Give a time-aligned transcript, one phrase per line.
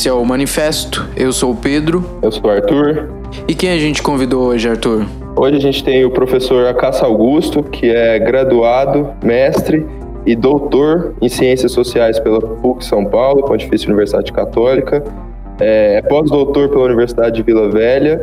[0.00, 1.06] Esse é o Manifesto.
[1.14, 2.02] Eu sou o Pedro.
[2.22, 3.10] Eu sou o Arthur.
[3.46, 5.04] E quem a gente convidou hoje, Arthur?
[5.36, 9.86] Hoje a gente tem o professor Acácio Augusto, que é graduado, mestre
[10.24, 15.04] e doutor em Ciências Sociais pela PUC São Paulo, Pontifícia Universidade Católica.
[15.58, 18.22] É pós-doutor pela Universidade de Vila Velha,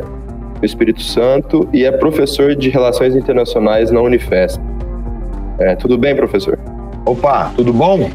[0.58, 4.60] do Espírito Santo, e é professor de Relações Internacionais na Unifesp.
[5.60, 6.58] É, tudo bem, professor?
[7.06, 8.10] Opa, tudo bom?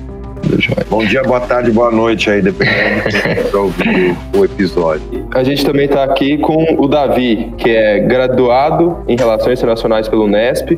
[0.89, 5.25] Bom dia, boa tarde, boa noite aí, dependendo do ouvir o episódio.
[5.33, 10.25] A gente também está aqui com o Davi, que é graduado em Relações Internacionais pelo
[10.25, 10.77] Unesp,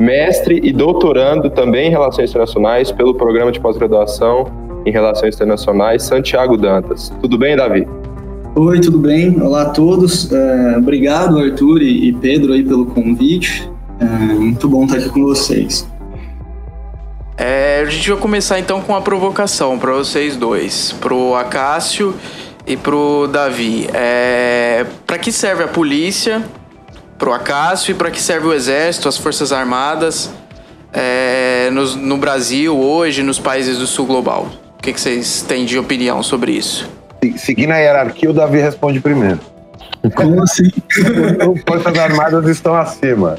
[0.00, 4.46] mestre e doutorando também em Relações Internacionais pelo Programa de Pós-Graduação
[4.84, 7.12] em Relações Internacionais Santiago Dantas.
[7.20, 7.86] Tudo bem, Davi?
[8.54, 9.40] Oi, tudo bem?
[9.40, 10.32] Olá a todos.
[10.32, 13.70] É, obrigado, Arthur e Pedro, aí pelo convite.
[14.00, 15.86] É, muito bom estar aqui com vocês.
[17.44, 22.14] É, a gente vai começar então com uma provocação para vocês dois, pro Acácio
[22.64, 23.88] e pro Davi.
[23.92, 26.40] É, para que serve a polícia?
[27.18, 30.30] Pro Acácio e para que serve o exército, as forças armadas
[30.92, 34.46] é, no, no, Brasil hoje, nos países do Sul global?
[34.78, 36.88] O que, que vocês têm de opinião sobre isso?
[37.36, 39.40] Seguindo a hierarquia, o Davi responde primeiro.
[40.14, 40.70] Como assim?
[41.42, 43.36] As forças armadas estão acima.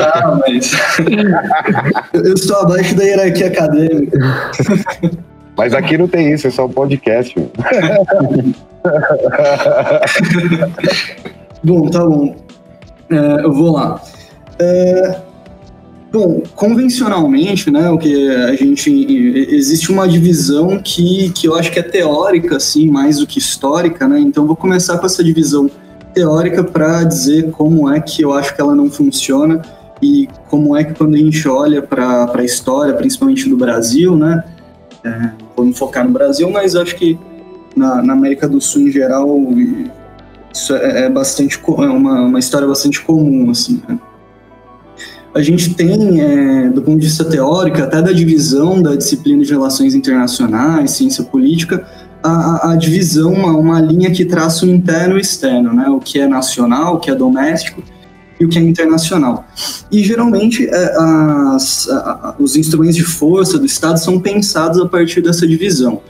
[0.00, 0.72] Ah, mas.
[2.12, 4.18] eu estou abaixo da hierarquia acadêmica.
[5.56, 7.34] Mas aqui não tem isso, é só um podcast.
[11.64, 12.36] bom, tá bom.
[13.10, 14.02] É, eu vou lá.
[14.58, 15.20] É,
[16.12, 18.90] bom, convencionalmente, né, o que a gente
[19.50, 24.06] existe uma divisão que, que eu acho que é teórica, assim, mais do que histórica,
[24.06, 24.18] né?
[24.20, 25.70] Então vou começar com essa divisão
[26.16, 29.60] teórica para dizer como é que eu acho que ela não funciona
[30.00, 34.42] e como é que quando a gente olha para a história, principalmente do Brasil, né?
[35.04, 37.18] É, vamos focar no Brasil, mas acho que
[37.76, 39.28] na, na América do Sul em geral
[40.52, 43.82] isso é, é bastante é uma, uma história bastante comum assim.
[43.86, 43.98] Né?
[45.34, 49.50] A gente tem, é, do ponto de vista teórico, até da divisão da disciplina de
[49.50, 51.86] relações internacionais, ciência política,
[52.26, 55.88] a, a divisão, uma, uma linha que traça o interno e o externo, né?
[55.88, 57.82] O que é nacional, o que é doméstico
[58.38, 59.44] e o que é internacional.
[59.90, 61.88] E geralmente é, as,
[62.38, 66.02] os instrumentos de força do Estado são pensados a partir dessa divisão.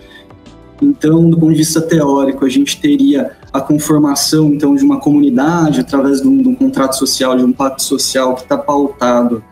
[0.82, 5.80] Então, do ponto de vista teórico, a gente teria a conformação então de uma comunidade
[5.80, 9.42] através de um, de um contrato social, de um pacto social que está pautado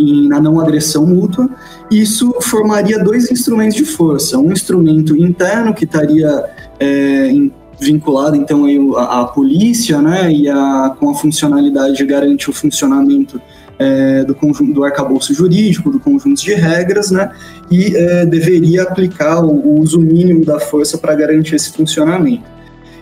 [0.00, 1.48] em, na não agressão mútua,
[1.90, 4.38] isso formaria dois instrumentos de força.
[4.38, 6.44] Um instrumento interno que estaria
[6.78, 7.32] é,
[7.80, 12.52] vinculado então aí a, a, polícia, né, e a, com a funcionalidade de garantir o
[12.52, 13.40] funcionamento
[13.78, 17.30] é, do conjunto do arcabouço jurídico, do conjunto de regras, né,
[17.70, 22.44] e é, deveria aplicar o, o uso mínimo da força para garantir esse funcionamento.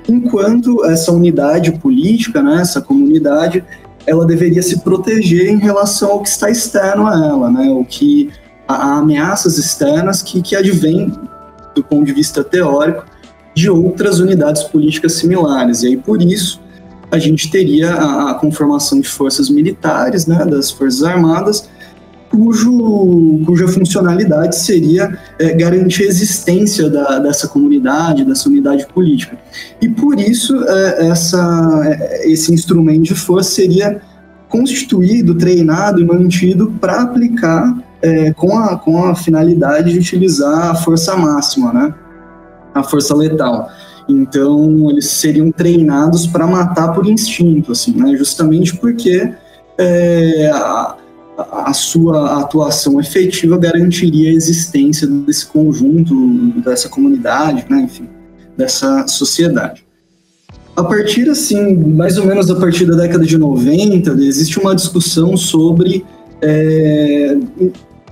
[0.09, 3.65] Enquanto essa unidade política, né, essa comunidade,
[4.09, 7.71] ela deveria se proteger em relação ao que está externo a ela, né?
[7.71, 8.31] O que
[8.67, 11.13] a, a ameaças externas que, que advêm
[11.75, 13.05] do ponto de vista teórico
[13.55, 15.83] de outras unidades políticas similares.
[15.83, 16.61] E aí por isso
[17.11, 21.69] a gente teria a, a conformação de forças militares, né, das forças armadas,
[22.31, 29.37] cujo, cuja funcionalidade seria é, garantir a existência da, dessa comunidade, dessa unidade política.
[29.81, 34.01] E por isso é, essa, é, esse instrumento de força seria
[34.49, 40.75] constituído, treinado e mantido para aplicar é, com, a, com a finalidade de utilizar a
[40.75, 41.95] força máxima, né?
[42.75, 43.69] a força letal.
[44.09, 48.17] Então, eles seriam treinados para matar por instinto, assim, né?
[48.17, 49.35] justamente porque
[49.77, 50.51] é,
[51.39, 56.15] a sua atuação efetiva garantiria a existência desse conjunto,
[56.65, 58.09] dessa comunidade, né, enfim,
[58.57, 59.87] dessa sociedade.
[60.77, 65.37] A partir, assim, mais ou menos a partir da década de 90, existe uma discussão
[65.37, 66.05] sobre
[66.43, 67.37] é,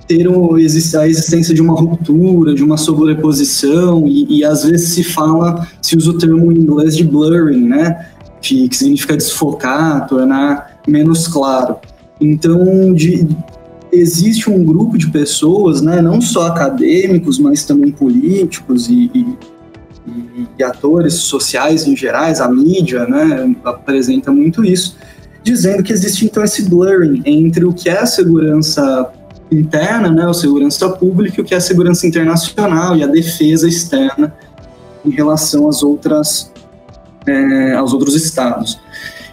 [0.07, 5.03] ter um, a existência de uma ruptura, de uma sobreposição, e, e, às vezes se
[5.03, 8.07] fala, se usa o termo em inglês de blurring, né,
[8.41, 11.77] que, que significa desfocar, tornar menos claro.
[12.19, 13.27] Então, de,
[13.91, 19.37] existe um grupo de pessoas, né, não só acadêmicos, mas também políticos e, e,
[20.57, 24.97] e atores sociais em gerais, a mídia, né, apresenta muito isso,
[25.43, 29.11] dizendo que existe então esse blurring entre o que é a segurança
[29.51, 33.67] interna, né, a segurança pública, e o que é a segurança internacional e a defesa
[33.67, 34.33] externa
[35.05, 36.51] em relação às outras,
[37.25, 38.77] é, aos outros estados.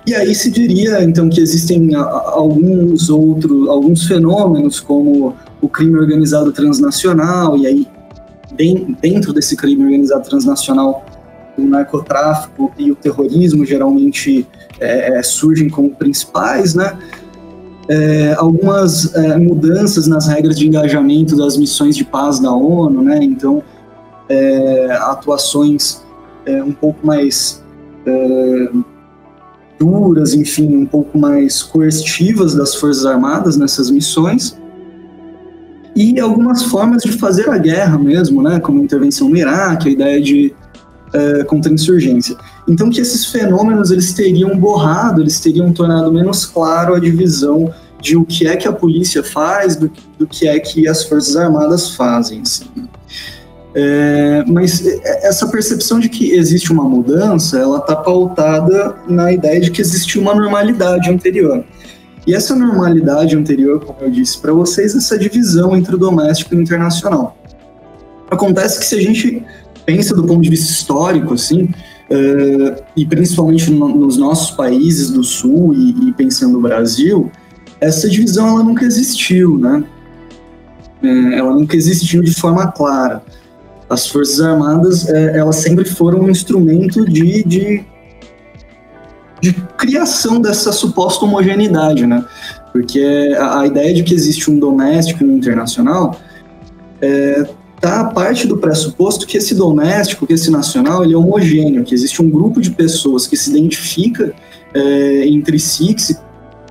[0.07, 6.53] E aí se diria então que existem alguns outros, alguns fenômenos como o crime organizado
[6.53, 7.89] transnacional e aí
[9.01, 11.05] dentro desse crime organizado transnacional
[11.57, 14.47] o narcotráfico e o terrorismo geralmente
[14.79, 16.99] é, é surgem como principais, né?
[17.89, 23.19] É, algumas é, mudanças nas regras de engajamento das missões de paz da ONU, né?
[23.23, 23.63] Então,
[24.29, 26.03] é, atuações
[26.47, 27.63] é, um pouco mais
[29.79, 34.57] duras, enfim, um pouco mais coercitivas das Forças Armadas nessas missões
[35.97, 39.93] e algumas formas de fazer a guerra mesmo, né, como a intervenção no Iraque, a
[39.93, 40.55] ideia de
[41.13, 42.37] é, contra-insurgência.
[42.69, 48.17] Então que esses fenômenos eles teriam borrado, eles teriam tornado menos claro a divisão de
[48.17, 51.91] o que é que a polícia faz do, do que é que as forças armadas
[51.91, 52.43] fazem.
[52.43, 52.65] Assim.
[53.77, 59.71] É, mas essa percepção de que existe uma mudança, ela está pautada na ideia de
[59.71, 61.65] que existe uma normalidade anterior.
[62.27, 66.59] E essa normalidade anterior, como eu disse para vocês, essa divisão entre o doméstico e
[66.59, 67.37] o internacional.
[68.31, 69.45] Acontece que se a gente
[69.85, 75.23] pensa do ponto de vista histórico, assim, uh, e principalmente no, nos nossos países do
[75.23, 77.31] Sul e, e, pensando no Brasil,
[77.81, 79.85] essa divisão ela nunca existiu, né?
[81.03, 83.23] Uh, ela nunca existiu de forma clara.
[83.95, 87.85] As Forças Armadas, uh, elas sempre foram um instrumento de, de
[89.45, 92.25] de criação dessa suposta homogeneidade, né?
[92.73, 96.19] Porque a, a ideia de que existe um doméstico e um internacional
[97.01, 97.47] é,
[97.79, 101.95] tá a parte do pressuposto que esse doméstico, que esse nacional, ele é homogêneo, que
[101.95, 104.33] existe um grupo de pessoas que se identifica
[104.73, 106.19] é, entre si, que se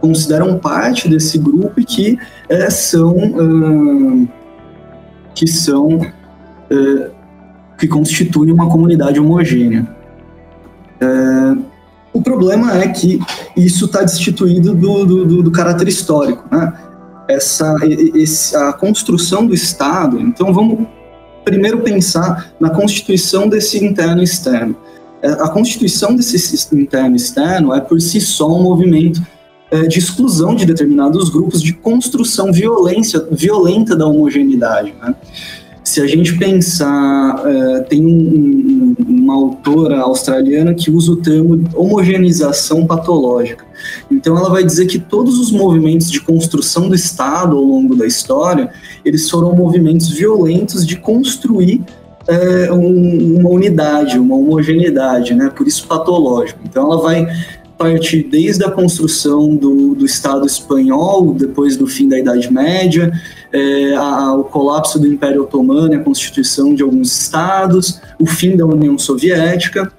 [0.01, 2.17] consideram parte desse grupo e que
[2.49, 4.27] é, são uh,
[5.35, 7.12] que são uh,
[7.77, 9.87] que constituem uma comunidade homogênea.
[11.01, 11.63] Uh,
[12.13, 13.19] o problema é que
[13.57, 16.73] isso está destituído do, do, do, caráter histórico, né?
[17.27, 17.75] Essa,
[18.15, 20.19] essa a construção do Estado.
[20.19, 20.85] Então, vamos
[21.43, 24.75] primeiro pensar na constituição desse interno e externo.
[25.21, 29.21] É, a constituição desse interno e externo é por si só um movimento
[29.71, 34.93] é, de exclusão de determinados grupos, de construção violência, violenta da homogeneidade.
[35.01, 35.15] Né?
[35.83, 42.87] Se a gente pensar, uh, tem um, uma autora australiana que usa o termo homogeneização
[42.87, 43.65] patológica.
[44.09, 48.05] Então ela vai dizer que todos os movimentos de construção do Estado ao longo da
[48.05, 48.71] história,
[49.03, 51.81] eles foram movimentos violentos de construir
[52.27, 55.51] é, um, uma unidade, uma homogeneidade, né?
[55.53, 56.59] Por isso patológico.
[56.63, 57.27] Então ela vai
[57.91, 63.11] partir desde a construção do, do Estado espanhol, depois do fim da Idade Média,
[63.51, 68.65] é, a, o colapso do Império Otomano, a constituição de alguns estados, o fim da
[68.65, 69.91] União Soviética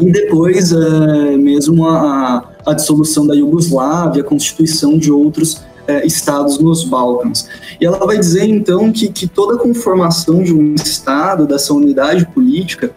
[0.00, 6.58] e depois é, mesmo a, a, dissolução da Iugoslávia, a constituição de outros é, estados
[6.58, 7.48] nos Balcãs.
[7.80, 12.26] E ela vai dizer então que, que toda a conformação de um estado, dessa unidade
[12.26, 12.90] política,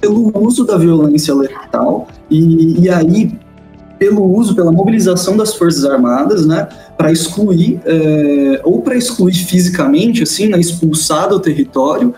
[0.00, 3.38] pelo uso da violência letal e, e aí
[3.98, 10.22] pelo uso, pela mobilização das Forças Armadas, né, para excluir, é, ou para excluir fisicamente,
[10.22, 12.14] assim, né, expulsar do território,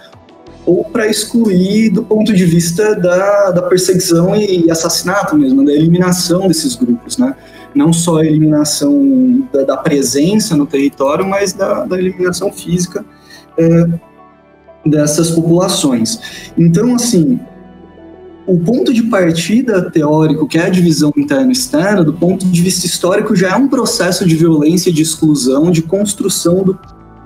[0.64, 6.46] ou para excluir do ponto de vista da, da perseguição e assassinato mesmo, da eliminação
[6.46, 7.34] desses grupos, né?
[7.74, 13.04] Não só a eliminação da, da presença no território, mas da, da eliminação física
[13.58, 13.86] é,
[14.86, 16.52] dessas populações.
[16.56, 17.40] Então, assim,
[18.46, 22.60] o ponto de partida teórico, que é a divisão interna e externa, do ponto de
[22.60, 26.78] vista histórico, já é um processo de violência, de exclusão, de construção do,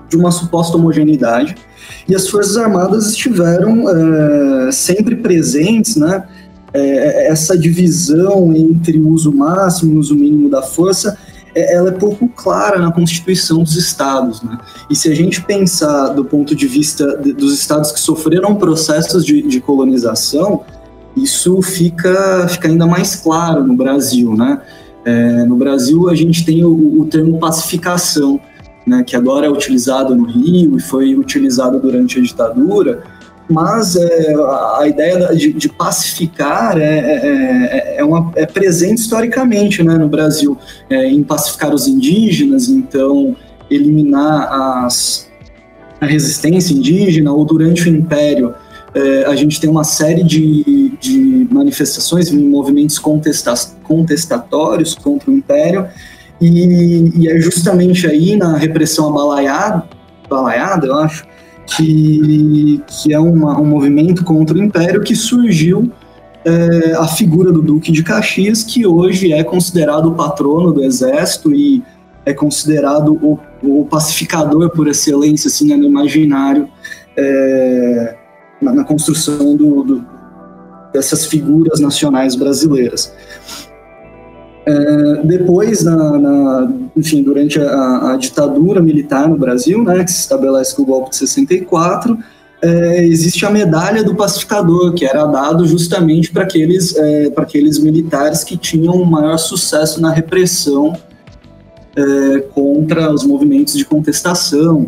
[0.09, 1.55] de uma suposta homogeneidade.
[2.07, 6.23] E as Forças Armadas estiveram é, sempre presentes, né?
[6.73, 11.17] É, essa divisão entre o uso máximo e uso mínimo da força,
[11.55, 14.57] é, ela é pouco clara na Constituição dos Estados, né?
[14.89, 19.25] E se a gente pensar do ponto de vista de, dos Estados que sofreram processos
[19.25, 20.63] de, de colonização,
[21.23, 24.61] isso fica, fica ainda mais claro no Brasil, né?
[25.05, 28.39] É, no Brasil a gente tem o, o termo pacificação,
[28.85, 33.03] né, que agora é utilizado no Rio e foi utilizado durante a ditadura,
[33.49, 34.35] mas é,
[34.79, 40.09] a ideia de, de pacificar é, é, é, é, uma, é presente historicamente né, no
[40.09, 40.57] Brasil,
[40.89, 43.35] é, em pacificar os indígenas, então
[43.69, 45.29] eliminar as,
[46.01, 48.53] a resistência indígena, ou durante o Império
[48.97, 55.87] é, a gente tem uma série de, de manifestações, movimentos contesta contestatórios contra o Império,
[56.41, 59.83] e, e, é justamente aí na repressão abalaiada,
[60.25, 61.25] abalaiada eu acho,
[61.67, 65.91] que, que é uma, um movimento contra o Império que surgiu
[66.43, 71.53] é, a figura do Duque de Caxias, que hoje é considerado o patrono do Exército
[71.53, 71.83] e
[72.25, 76.67] é considerado o, o pacificador por excelência assim, no imaginário
[77.15, 78.16] é,
[78.61, 80.05] na, na construção do, do,
[80.93, 83.13] dessas figuras nacionais brasileiras.
[84.65, 90.19] É, depois, na, na, enfim, durante a, a, ditadura militar no Brasil, né, que se
[90.19, 92.17] estabelece com o golpe de 64,
[92.61, 98.43] é, existe a medalha do pacificador, que era dado justamente para aqueles, é, aqueles militares
[98.43, 100.93] que tinham maior sucesso na repressão
[101.95, 104.87] é, contra os movimentos de contestação.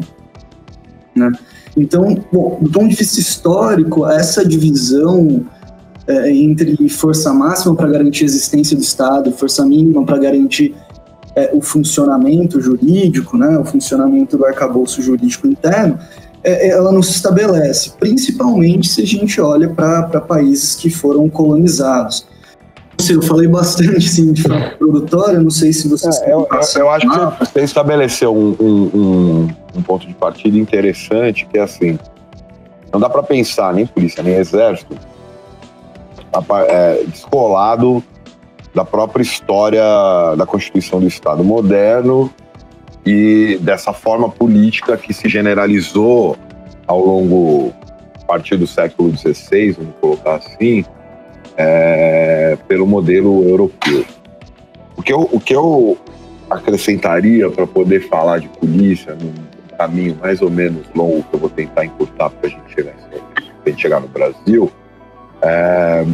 [1.15, 1.31] Né?
[1.81, 5.45] Então, bom, do ponto de vista histórico, essa divisão
[6.07, 10.75] é, entre força máxima para garantir a existência do Estado, força mínima para garantir
[11.35, 15.99] é, o funcionamento jurídico, né, o funcionamento do arcabouço jurídico interno,
[16.43, 21.29] é, é, ela não se estabelece, principalmente se a gente olha para países que foram
[21.29, 22.25] colonizados.
[23.09, 26.21] Eu falei bastante sim, de forma produtora, não sei se vocês.
[26.21, 31.47] É, eu, eu, eu, acho que você estabeleceu um, um, um, ponto de partida interessante,
[31.51, 31.97] que é assim:
[32.91, 34.97] não dá para pensar nem polícia, nem exército
[36.67, 38.03] é, descolado
[38.73, 39.83] da própria história
[40.37, 42.31] da Constituição do Estado moderno
[43.05, 46.37] e dessa forma política que se generalizou
[46.85, 47.73] ao longo,
[48.21, 50.85] a partir do século XVI, vamos colocar assim,
[51.59, 54.05] é, pelo modelo europeu.
[54.95, 55.97] O que eu, o que eu
[56.49, 59.33] acrescentaria para poder falar de polícia num
[59.77, 62.93] caminho mais ou menos longo que eu vou tentar encurtar para a gente chegar,
[63.65, 64.71] gente chegar no Brasil,
[65.41, 66.05] é,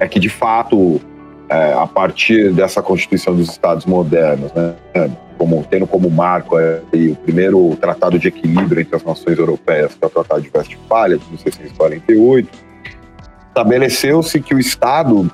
[0.00, 1.00] é que de fato,
[1.48, 4.74] é, a partir dessa Constituição dos Estados modernos, né,
[5.38, 10.04] como, tendo como marco é, o primeiro Tratado de Equilíbrio entre as nações europeias, que
[10.04, 12.67] é o Tratado de Westfália, de 1648,
[13.58, 15.30] estabeleceu-se que o Estado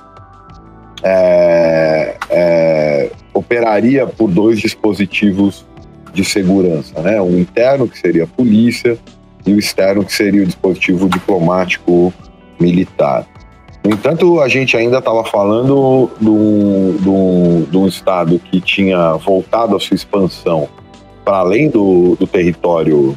[1.03, 5.65] é, é, operaria por dois dispositivos
[6.11, 7.21] de segurança, né?
[7.21, 8.97] Um interno, que seria a polícia,
[9.45, 12.11] e o externo, que seria o dispositivo diplomático
[12.59, 13.27] militar.
[13.83, 19.93] No entanto, a gente ainda estava falando de um Estado que tinha voltado a sua
[19.93, 20.67] expansão
[21.23, 23.15] para além do, do território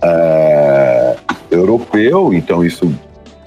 [0.00, 1.16] é,
[1.50, 2.88] europeu, então isso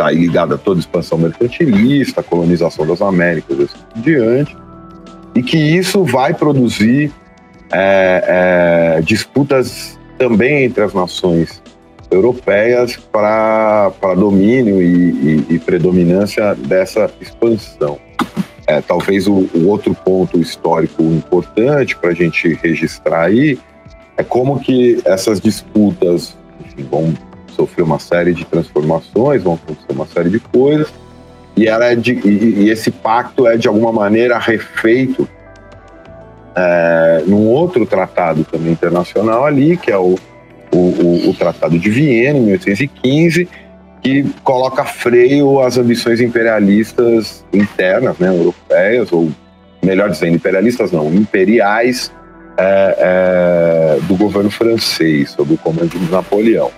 [0.02, 4.58] está ligado a toda a expansão mercantilista, a colonização das Américas e assim por diante,
[5.36, 7.12] e que isso vai produzir
[7.72, 11.62] é, é, disputas também entre as nações
[12.10, 17.98] europeias para domínio e, e, e, predominância dessa expansão.
[18.68, 23.58] É, talvez o, o, outro ponto histórico importante para a gente registrar aí
[24.18, 27.14] é como que essas disputas enfim, vão
[27.52, 30.92] sofrer uma série de transformações, vão acontecer uma série de coisas,
[31.56, 35.28] e, ela é de, e, e esse pacto é de alguma maneira refeito
[36.56, 40.16] é, num outro tratado também internacional ali, que é o
[40.74, 43.48] o, o, o Tratado de Viena, em 1815,
[44.02, 49.30] que coloca freio às ambições imperialistas internas, né, europeias, ou
[49.84, 52.12] melhor dizendo, imperialistas não, imperiais
[52.58, 56.72] é, é, do governo francês, sob o comando de Napoleão.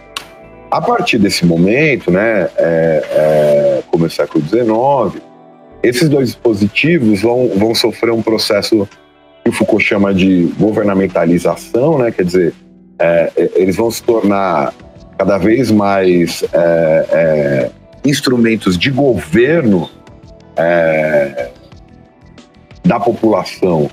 [0.73, 5.23] A partir desse momento, né, é, é como é século XIX,
[5.83, 8.89] esses dois dispositivos vão, vão sofrer um processo
[9.43, 12.55] que o Foucault chama de governamentalização, né, quer dizer,
[12.97, 14.73] é, é, eles vão se tornar
[15.15, 17.69] cada vez mais é, é
[18.03, 19.87] instrumentos de governo
[20.57, 21.49] é,
[22.83, 23.91] da população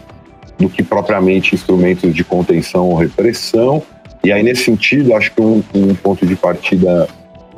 [0.59, 3.83] do que propriamente instrumentos de contenção ou repressão.
[4.23, 7.09] E aí, nesse sentido, acho que um, um ponto de partida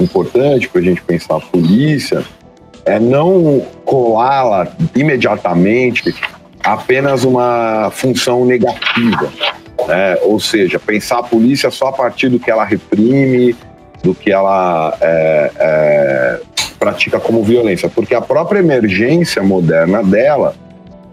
[0.01, 2.25] importante para a gente pensar a polícia
[2.85, 6.15] é não colá-la imediatamente
[6.63, 9.31] apenas uma função negativa
[9.89, 13.57] é, ou seja, pensar a polícia só a partir do que ela reprime,
[14.03, 16.41] do que ela é, é,
[16.79, 20.55] pratica como violência, porque a própria emergência moderna dela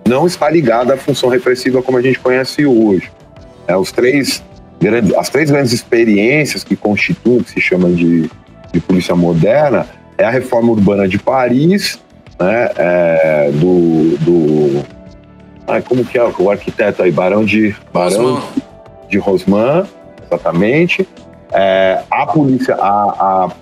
[0.08, 3.12] não está ligada à função repressiva como a gente conhece hoje.
[3.68, 4.44] É, os três
[4.80, 8.30] grandes, as três grandes experiências que constituem, que se chamam de,
[8.72, 9.86] de polícia moderna,
[10.18, 12.00] é a reforma urbana de Paris,
[12.40, 14.86] né, é, do, do
[15.70, 17.12] Ai, como que é o arquiteto aí?
[17.12, 17.76] Barão de.
[17.94, 18.42] Barão
[19.08, 19.86] de Rosman,
[20.26, 21.08] exatamente.
[21.52, 22.88] É, a polícia, a,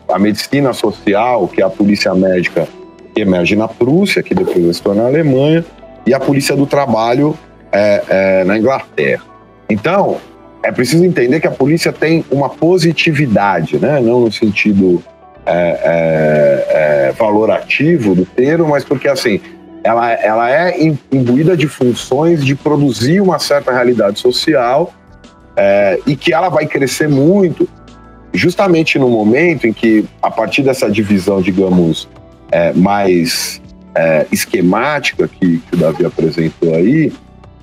[0.07, 2.67] a, a, medicina social, que é a polícia médica
[3.13, 5.65] que emerge na Prússia, que depois vai se torna na Alemanha,
[6.05, 7.37] e a polícia do trabalho
[7.71, 9.23] é, é, na Inglaterra.
[9.69, 10.17] Então,
[10.63, 13.99] é preciso entender que a polícia tem uma positividade, né?
[13.99, 15.03] não no sentido
[15.45, 19.39] é, é, é valorativo do termo, mas porque assim
[19.83, 20.77] ela, ela é
[21.11, 24.93] imbuída de funções de produzir uma certa realidade social
[25.55, 27.67] é, e que ela vai crescer muito
[28.33, 32.07] justamente no momento em que, a partir dessa divisão, digamos,
[32.51, 33.61] é, mais
[33.95, 37.11] é, esquemática que, que o Davi apresentou aí,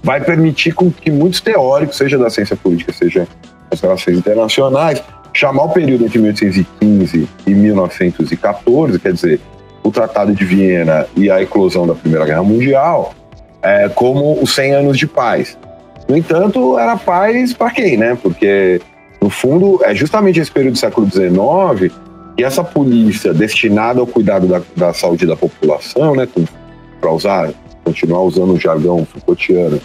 [0.04, 3.26] vai permitir que muitos teóricos, seja da ciência política, seja
[3.70, 9.40] das relações internacionais, chamar o período entre 1815 e 1914, quer dizer,
[9.82, 13.14] o Tratado de Viena e a eclosão da Primeira Guerra Mundial,
[13.62, 15.58] é, como os 100 anos de paz.
[16.06, 18.16] No entanto, era paz para quem, né?
[18.23, 18.82] Porque,
[19.23, 21.92] no fundo, é justamente esse período do século XIX
[22.37, 26.28] que essa polícia destinada ao cuidado da, da saúde da população, né,
[27.00, 27.50] para usar,
[27.84, 29.80] continuar usando o jargão Foucaultiano,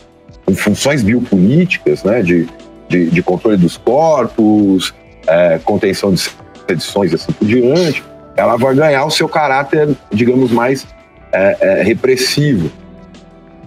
[0.50, 2.48] com funções biopolíticas, né, de,
[2.88, 4.94] de, de controle dos corpos,
[5.28, 6.28] é, contenção de
[6.68, 8.04] sedições e assim por diante,
[8.36, 10.88] ela vai ganhar o seu caráter, digamos, mais
[11.32, 12.72] é, é, repressivo.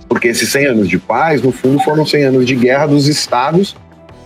[0.08, 3.76] Porque esses 100 anos de paz, no fundo, foram 100 anos de guerra dos estados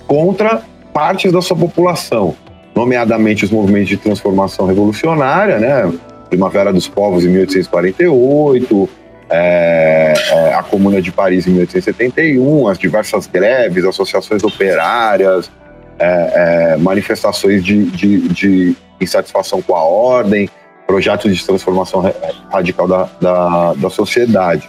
[0.07, 0.63] contra
[0.95, 2.35] partes da sua população,
[2.75, 5.93] nomeadamente os movimentos de transformação revolucionária, né?
[6.31, 8.89] Primavera dos Povos em 1848,
[9.29, 15.51] é, é, a Comuna de Paris em 1871, as diversas greves, associações operárias,
[15.99, 20.49] é, é, manifestações de, de, de, insatisfação com a ordem,
[20.87, 22.03] projetos de transformação
[22.51, 24.69] radical da, da, da sociedade.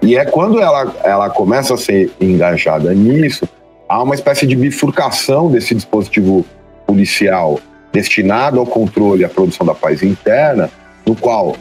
[0.00, 3.46] E é quando ela, ela começa a ser engajada nisso,
[3.88, 6.46] há uma espécie de bifurcação desse dispositivo
[6.86, 7.60] policial
[7.92, 10.70] destinado ao controle e à produção da paz interna,
[11.04, 11.56] no qual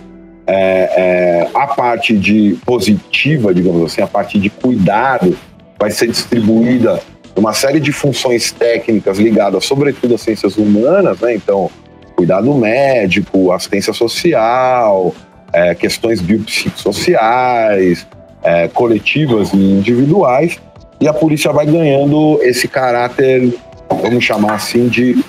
[0.48, 5.38] é, é, a parte de positiva, digamos assim, a parte de cuidado
[5.80, 7.02] vai ser distribuída
[7.36, 11.36] uma série de funções técnicas ligadas, sobretudo às ciências humanas, né?
[11.36, 11.70] Então,
[12.16, 15.14] cuidado médico, assistência social,
[15.52, 18.08] é, questões biopsicossociais,
[18.42, 20.58] é, coletivas e individuais,
[21.02, 23.54] e a polícia vai ganhando esse caráter,
[23.90, 25.22] vamos chamar assim, de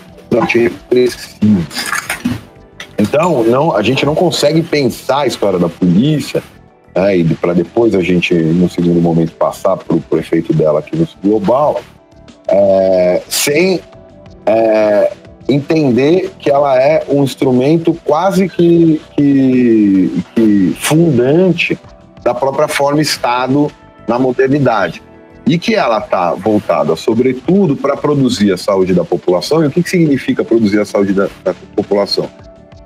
[0.49, 1.67] repressivo.
[2.99, 6.43] Então, não, a gente não consegue pensar a história da polícia,
[6.95, 10.97] né, e para depois a gente, no segundo momento, passar para o efeito dela aqui
[10.97, 11.81] no global,
[12.49, 13.81] é, sem
[14.47, 15.13] é,
[15.49, 21.79] entender que ela é um instrumento quase que, que, que fundante
[22.23, 23.71] da própria forma Estado
[24.09, 25.03] na modernidade.
[25.47, 29.63] E que ela está voltada, sobretudo, para produzir a saúde da população.
[29.63, 32.29] E o que, que significa produzir a saúde da, da população?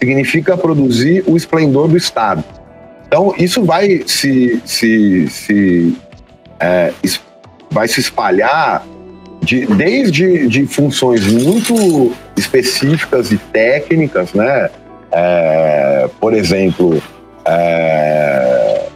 [0.00, 2.42] Significa produzir o esplendor do Estado.
[3.06, 5.96] Então, isso vai se, se, se,
[6.58, 6.92] é,
[7.70, 8.86] vai se espalhar
[9.42, 14.70] de, desde de funções muito específicas e técnicas, né?
[15.12, 17.02] É, por exemplo,
[17.44, 18.86] é,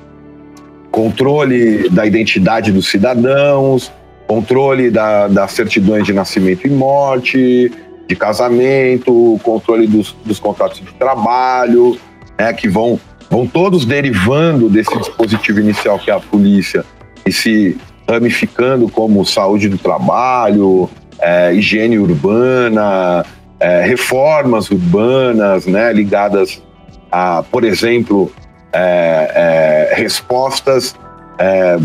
[0.91, 3.91] controle da identidade dos cidadãos,
[4.29, 7.73] controle da, das certidões de nascimento e morte,
[8.07, 11.99] de casamento, controle dos, dos contratos de trabalho,
[12.39, 12.99] né, que vão,
[13.31, 16.85] vão todos derivando desse dispositivo inicial que é a polícia
[17.27, 17.77] e se
[18.09, 23.25] ramificando como saúde do trabalho, é, higiene urbana,
[23.59, 26.63] é, reformas urbanas, né, ligadas
[27.11, 28.31] a, por exemplo,
[28.73, 30.95] é, é, respostas
[31.39, 31.77] é,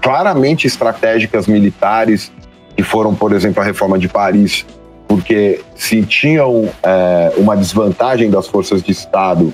[0.00, 2.32] claramente estratégicas militares,
[2.76, 4.64] que foram, por exemplo, a reforma de Paris,
[5.08, 9.52] porque se tinham é, uma desvantagem das forças de Estado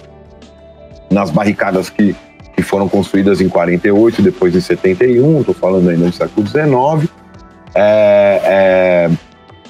[1.09, 2.15] nas barricadas que,
[2.57, 7.09] que foram construídas em 48, depois em 71, estou falando ainda do século XIX,
[7.75, 9.11] é, é,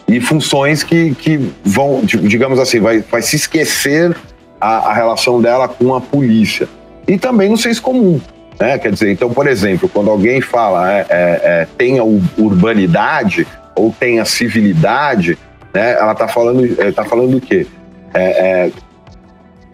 [0.09, 4.17] e funções que, que vão, digamos assim, vai, vai se esquecer
[4.61, 6.67] a, a relação dela com a polícia
[7.07, 8.21] e também no senso comum.
[8.59, 8.79] Né?
[8.79, 14.25] Quer dizer, então, por exemplo, quando alguém fala é, é, é tenha urbanidade ou tenha
[14.25, 15.37] civilidade,
[15.75, 17.67] né, ela está falando, é, tá falando do quê?
[18.15, 18.73] É, é,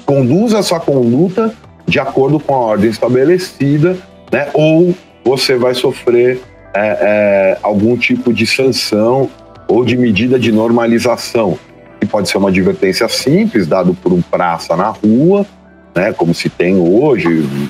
[0.07, 1.55] conduza a sua conduta
[1.87, 3.97] de acordo com a ordem estabelecida,
[4.33, 6.41] né, ou você vai sofrer
[6.75, 9.29] é, algum tipo de sanção
[9.69, 11.59] ou de medida de normalização,
[12.01, 15.45] que pode ser uma advertência simples, dado por um praça na rua,
[15.95, 17.29] né, como se tem hoje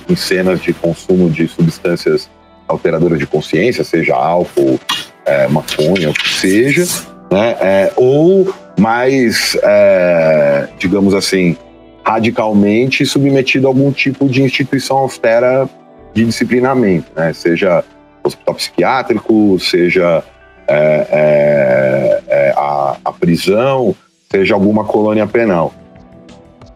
[0.08, 2.30] em cenas de consumo de substâncias
[2.68, 4.78] alteradoras de consciência, seja álcool,
[5.24, 6.86] é, maconha, o que seja,
[7.30, 11.56] né, é, ou mais, é, digamos assim,
[12.04, 15.68] radicalmente submetido a algum tipo de instituição austera
[16.12, 17.84] de disciplinamento, né, seja
[18.24, 20.24] hospital psiquiátrico, seja
[20.66, 23.94] é, é, é, a, a prisão,
[24.30, 25.72] seja alguma colônia penal.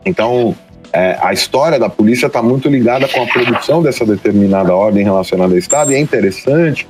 [0.05, 0.55] Então,
[0.93, 5.53] é, a história da polícia está muito ligada com a produção dessa determinada ordem relacionada
[5.53, 6.87] ao Estado, e é interessante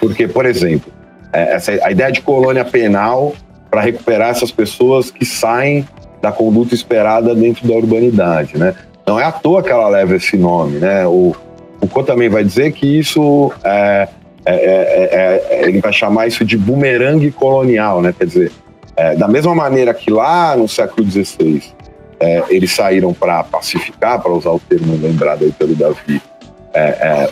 [0.00, 0.92] porque, por exemplo,
[1.34, 3.34] essa, a ideia de colônia penal
[3.70, 5.86] para recuperar essas pessoas que saem
[6.22, 8.74] da conduta esperada dentro da urbanidade, né?
[9.06, 11.06] Não é à toa que ela leva esse nome, né?
[11.06, 11.34] O
[11.80, 14.08] Foucault também vai dizer que isso é,
[14.46, 18.14] é, é, é ele vai chamar isso de bumerangue colonial, né?
[18.16, 18.52] Quer dizer,
[18.96, 21.62] é, da mesma maneira que lá no século XVI
[22.20, 26.22] é, eles saíram para pacificar, para usar o termo lembrado aí pelo Davi,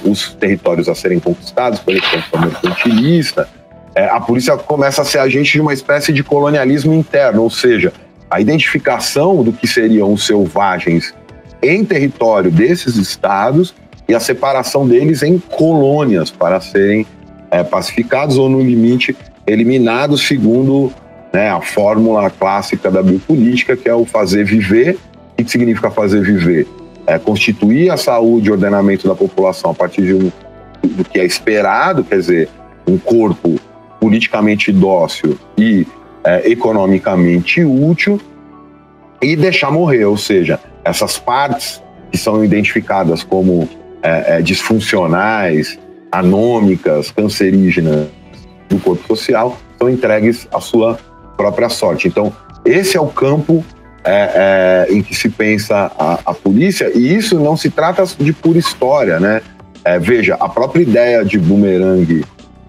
[0.04, 3.48] os territórios a serem conquistados pela expansão mercantilista,
[3.94, 7.92] a polícia começa a ser agente de uma espécie de colonialismo interno, ou seja,
[8.30, 11.14] a identificação do que seriam os selvagens
[11.62, 13.74] em território desses estados
[14.08, 17.06] e a separação deles em colônias para serem
[17.50, 19.14] é, pacificados ou, no limite,
[19.46, 20.92] eliminados segundo
[21.32, 24.98] né, a fórmula clássica da biopolítica, que é o fazer viver.
[25.32, 26.66] O que significa fazer viver?
[27.06, 30.32] É constituir a saúde e ordenamento da população a partir de um,
[30.82, 32.48] do que é esperado, quer dizer,
[32.86, 33.60] um corpo
[34.02, 35.86] politicamente dócil e
[36.24, 38.20] é, economicamente útil,
[39.22, 43.68] e deixar morrer, ou seja, essas partes que são identificadas como
[44.02, 45.78] é, é, disfuncionais,
[46.10, 48.08] anômicas, cancerígenas
[48.68, 50.98] do corpo social, são entregues à sua
[51.36, 52.08] própria sorte.
[52.08, 52.32] Então,
[52.64, 53.64] esse é o campo
[54.04, 58.32] é, é, em que se pensa a, a, polícia, e isso não se trata de
[58.32, 59.40] pura história, né?
[59.84, 62.24] É, veja, a própria ideia de bumerangue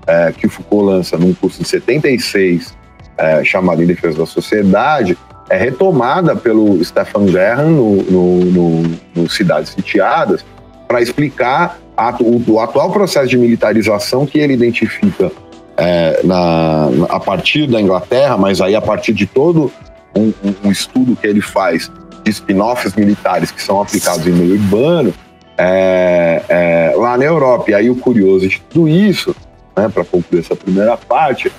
[0.07, 2.73] é, que o Foucault lança num curso de 76,
[3.17, 5.17] é, chamado Em Defesa da Sociedade,
[5.49, 10.45] é retomada pelo Stefan Gerhan no, no, no, no Cidades Sitiadas,
[10.87, 15.31] para explicar a, o, o, atual processo de militarização que ele identifica
[15.77, 19.71] é, na, a partir da Inglaterra, mas aí a partir de todo
[20.15, 21.91] um, um, estudo que ele faz
[22.23, 25.13] de spin-offs militares que são aplicados em meio urbano
[25.57, 27.71] é, é, lá na Europa.
[27.71, 29.35] E aí o curioso de tudo isso,
[29.75, 31.51] né, para concluir essa primeira parte,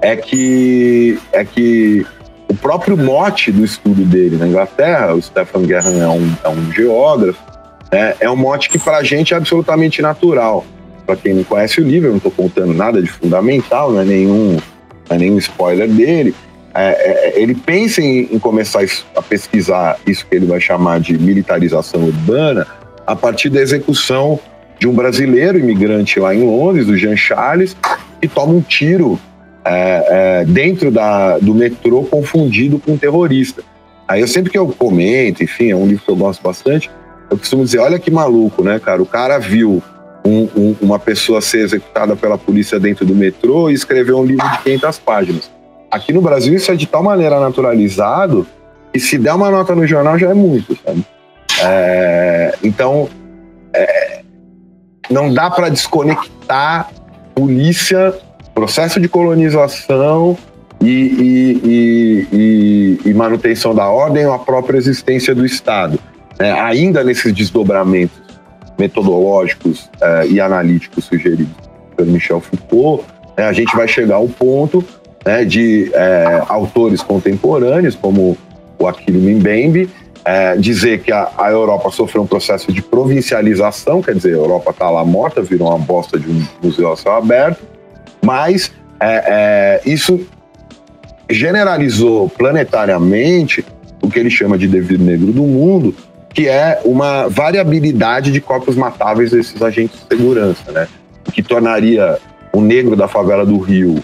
[0.00, 2.04] é que, é que
[2.48, 6.72] o próprio mote do estudo dele na Inglaterra, o Stefan Gerhan é um, é um
[6.72, 7.40] geógrafo,
[7.90, 10.64] é, é um mote que para a gente é absolutamente natural.
[11.06, 14.04] Para quem não conhece o livro, eu não estou contando nada de fundamental, não é
[14.04, 14.56] nenhum,
[15.08, 16.34] não é nenhum spoiler dele.
[16.74, 18.80] É, é, ele pensa em, em, começar
[19.14, 22.66] a pesquisar isso que ele vai chamar de militarização urbana
[23.06, 24.40] a partir da execução
[24.82, 27.76] de um brasileiro imigrante lá em Londres, o Jean Charles,
[28.20, 29.16] que toma um tiro
[29.64, 33.62] é, é, dentro da, do metrô confundido com um terrorista.
[34.08, 36.90] Aí eu sempre que eu comento, enfim, é um livro que eu gosto bastante,
[37.30, 39.00] eu costumo dizer, olha que maluco, né, cara?
[39.00, 39.80] O cara viu
[40.26, 44.44] um, um, uma pessoa ser executada pela polícia dentro do metrô e escreveu um livro
[44.44, 45.50] de 500 páginas.
[45.92, 48.44] Aqui no Brasil isso é de tal maneira naturalizado
[48.92, 51.06] que se der uma nota no jornal já é muito, sabe?
[51.62, 53.08] É, então,
[53.72, 54.11] é,
[55.12, 56.90] não dá para desconectar
[57.34, 58.14] polícia,
[58.54, 60.36] processo de colonização
[60.80, 65.98] e, e, e, e, manutenção da ordem ou a própria existência do Estado
[66.38, 68.20] né, ainda nesses desdobramentos
[68.78, 71.54] metodológicos uh, e analíticos sugeridos
[71.96, 73.04] pelo Michel Foucault,
[73.36, 74.84] né, a gente vai chegar ao ponto
[75.24, 78.36] né, de uh, autores contemporâneos, como
[78.78, 79.88] o Aquile Mbembe,
[80.22, 84.70] uh, dizer que a, a, Europa sofreu um processo de provincialização, quer dizer, a Europa
[84.70, 87.62] está lá morta, virou uma bosta de um museu a céu aberto,
[88.24, 88.72] mas
[89.84, 90.20] isso
[91.28, 93.64] generalizou planetariamente
[94.00, 95.92] o que ele chama de devir negro do mundo,
[96.32, 100.86] que é uma variabilidade de corpos matáveis desses agentes de segurança, né?
[101.32, 102.16] Que tornaria
[102.52, 104.00] o negro da favela do Rio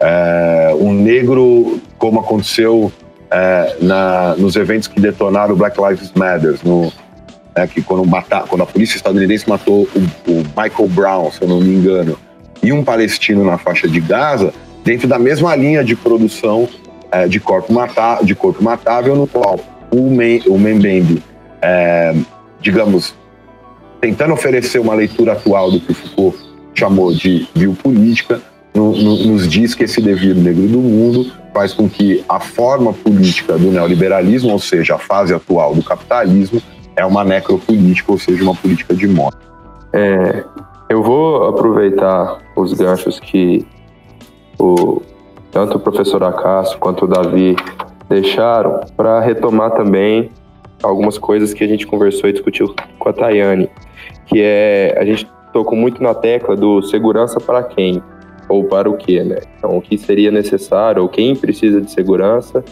[0.00, 2.90] é, um negro como aconteceu
[3.30, 6.92] é, na, nos eventos que detonaram o Black Lives Matter, no,
[7.54, 11.48] é, que quando, matar, quando a polícia estadunidense matou o, o, Michael Brown, se eu
[11.48, 12.18] não me engano,
[12.62, 14.52] e um palestino na faixa de Gaza,
[14.84, 16.68] dentro da mesma linha de produção
[17.10, 19.58] é, de, corpo mata, de corpo matável, no qual
[19.90, 21.22] o, Men, o Membembe
[21.62, 22.14] é,
[22.60, 23.14] digamos,
[24.00, 26.38] tentando oferecer uma leitura atual do que o Foucault
[26.74, 28.40] chamou de biopolítica,
[28.74, 32.92] no, no, nos diz que esse devir negro do mundo faz com que a forma
[32.92, 36.62] política do neoliberalismo, ou seja, a fase atual do capitalismo,
[36.96, 39.38] é uma necropolítica, ou seja, uma política de morte.
[39.92, 40.44] É,
[40.88, 43.66] eu vou aproveitar os ganchos que
[44.58, 45.02] o,
[45.50, 47.56] tanto o professor Acácio quanto o Davi
[48.08, 50.30] deixaram para retomar também
[50.82, 53.68] algumas coisas que a gente conversou e discutiu com a Tayane,
[54.26, 58.02] que é a gente tocou muito na tecla do segurança para quem
[58.50, 59.38] ou para o que, né?
[59.56, 62.64] Então, o que seria necessário ou quem precisa de segurança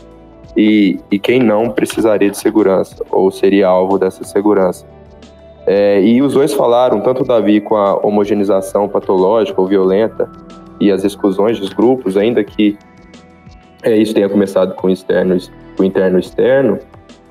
[0.56, 4.84] e, e quem não precisaria de segurança ou seria alvo dessa segurança.
[5.66, 10.28] É, e os dois falaram, tanto o Davi com a homogeneização patológica ou violenta
[10.80, 12.76] e as exclusões dos grupos, ainda que
[13.82, 15.36] é, isso tenha começado com, externo,
[15.76, 16.78] com interno e externo,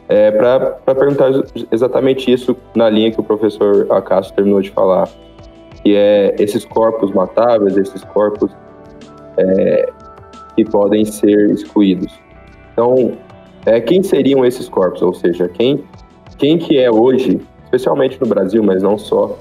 [0.07, 1.31] é, para perguntar
[1.69, 5.09] exatamente isso na linha que o professor Acácio terminou de falar,
[5.83, 8.51] que é esses corpos matáveis, esses corpos
[9.37, 9.89] é,
[10.55, 12.13] que podem ser excluídos.
[12.73, 13.13] Então,
[13.65, 15.01] é, quem seriam esses corpos?
[15.01, 15.83] Ou seja, quem,
[16.37, 19.37] quem que é hoje, especialmente no Brasil, mas não só,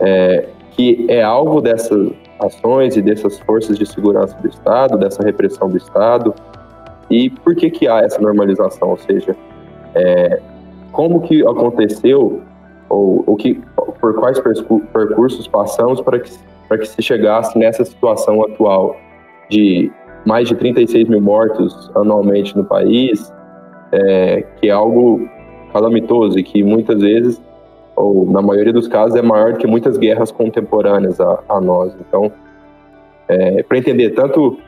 [0.00, 5.68] é, que é alvo dessas ações e dessas forças de segurança do Estado, dessa repressão
[5.68, 6.34] do Estado,
[7.10, 8.90] e por que que há essa normalização?
[8.90, 9.36] Ou seja,
[9.94, 10.40] é,
[10.90, 12.42] como que aconteceu
[12.92, 13.58] ou, ou que,
[14.00, 16.30] por quais percursos passamos para que,
[16.68, 18.94] para que se chegasse nessa situação atual
[19.48, 19.90] de
[20.26, 23.32] mais de 36 mil mortos anualmente no país,
[23.90, 25.26] é, que é algo
[25.72, 27.42] calamitoso e que muitas vezes,
[27.96, 31.96] ou na maioria dos casos, é maior do que muitas guerras contemporâneas a, a nós.
[32.06, 32.30] Então,
[33.26, 34.58] é, para entender tanto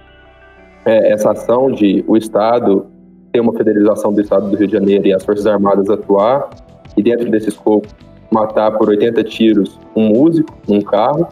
[0.87, 2.87] é, essa ação de o Estado
[3.30, 6.48] ter uma federalização do Estado do Rio de Janeiro e as Forças Armadas atuar,
[6.96, 7.88] e dentro desse escopo
[8.35, 11.29] matar por 80 tiros um músico, um carro,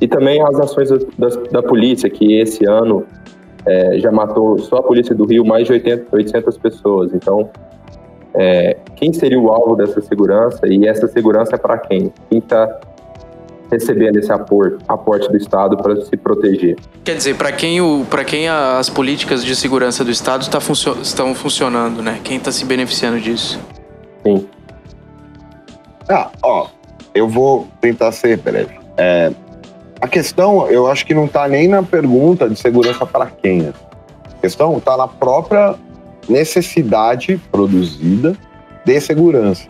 [0.00, 3.04] e também as ações da, da polícia, que esse ano
[3.64, 7.14] é, já matou só a polícia do Rio mais de 80, 800 pessoas.
[7.14, 7.50] Então,
[8.34, 12.12] é, quem seria o alvo dessa segurança e essa segurança é para quem?
[12.28, 12.80] Quem está
[13.70, 16.76] recebendo esse aporte, aporte do Estado para se proteger.
[17.04, 21.34] Quer dizer, para quem, o, quem as políticas de segurança do Estado tá funcio estão
[21.34, 22.18] funcionando, né?
[22.24, 23.60] Quem está se beneficiando disso?
[24.26, 24.46] Sim.
[26.08, 26.68] Ah, ó,
[27.14, 28.78] eu vou tentar ser breve.
[28.96, 29.32] É,
[30.00, 33.62] a questão, eu acho que não está nem na pergunta de segurança para quem.
[33.62, 33.72] Né?
[34.24, 35.74] A questão está na própria
[36.28, 38.36] necessidade produzida
[38.84, 39.66] de segurança.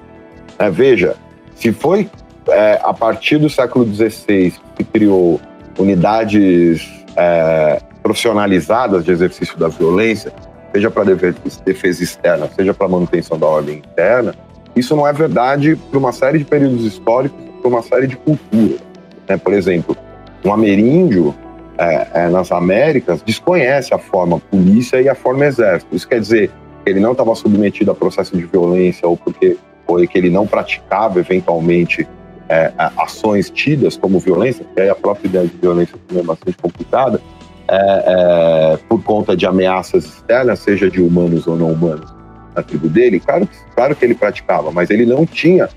[0.59, 1.17] É, veja,
[1.57, 2.11] se foi
[2.49, 5.41] é, a partir do século XVI, se criou
[5.79, 10.33] unidades é, profissionalizadas de exercício da violência,
[10.73, 14.35] seja para defesa externa, seja para manutenção da ordem interna,
[14.79, 18.81] isso não é verdade para uma série de períodos históricos, para uma série de culturas.
[19.29, 19.37] Né?
[19.37, 19.97] Por exemplo,
[20.45, 21.35] um ameríndio
[21.77, 25.95] é, é, nas Américas desconhece a forma polícia e a forma exército.
[25.95, 26.51] Isso quer dizer
[26.85, 30.47] que ele não estava submetido a processo de violência ou porque foi que ele não
[30.47, 32.07] praticava eventualmente
[32.49, 37.21] é, ações tidas como violência, porque aí a própria ideia de violência é bastante complicada,
[37.69, 42.11] é, é, por conta de ameaças externas, seja de humanos ou não humanos,
[42.59, 45.69] na tribo dele, claro, claro que ele praticava, mas ele não tinha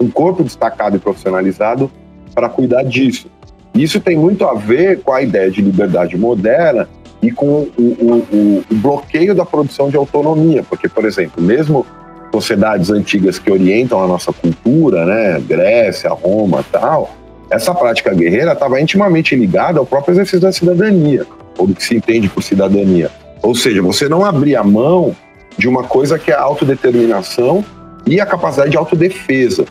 [0.00, 1.90] um corpo destacado e profissionalizado
[2.34, 3.30] para cuidar disso.
[3.74, 6.88] Isso tem muito a ver com a ideia de liberdade moderna
[7.22, 11.86] e com o, o, o, o bloqueio da produção de autonomia, porque, por exemplo, mesmo
[12.32, 17.10] sociedades antigas que orientam a nossa cultura, né, Grécia, Roma, tal,
[17.50, 21.26] essa prática guerreira estava intimamente ligada ao próprio exercício da cidadania,
[21.58, 23.10] ou do que se entende por cidadania.
[23.42, 25.14] Ou seja, você não abria mão
[25.60, 27.64] de uma coisa que é a autodeterminação
[28.06, 29.64] e a capacidade de autodefesa.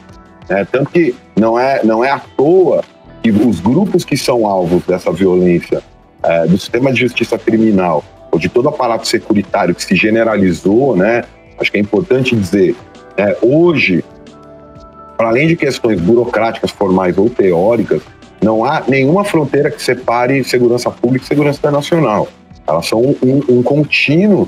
[0.47, 0.65] Né?
[0.71, 2.83] Tanto que não é, não é à toa
[3.21, 5.81] que os grupos que são alvos dessa violência,
[6.23, 11.23] é, do sistema de justiça criminal, ou de todo aparato securitário que se generalizou, né,
[11.59, 12.73] Acho que é importante dizer,
[13.17, 14.03] é, hoje,
[15.17, 18.01] para além de questões burocráticas, formais ou teóricas,
[18.41, 22.29] não há nenhuma fronteira que separe segurança pública e segurança internacional.
[22.65, 24.47] Elas são um, um contínuo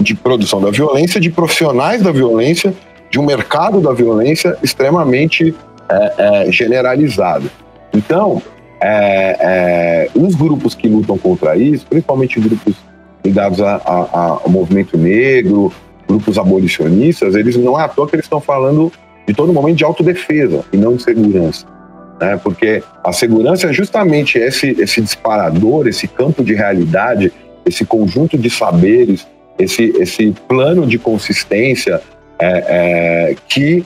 [0.00, 2.74] de produção da violência, de profissionais da violência,
[3.10, 5.54] de um mercado da violência extremamente
[5.88, 6.14] é,
[6.46, 7.50] é, generalizado.
[7.94, 8.42] Então,
[8.80, 12.74] é, é os grupos que lutam contra isso, principalmente grupos
[13.24, 15.72] ligados a, a, ao movimento negro,
[16.08, 18.92] grupos abolicionistas, eles não é à toa que eles estão falando
[19.26, 21.66] de todo momento de autodefesa e não de segurança.
[22.20, 22.38] Né?
[22.42, 27.32] Porque a segurança é justamente esse, esse disparador, esse campo de realidade,
[27.64, 29.26] esse conjunto de saberes,
[29.62, 32.00] esse, esse plano de consistência
[32.38, 33.84] é, é, que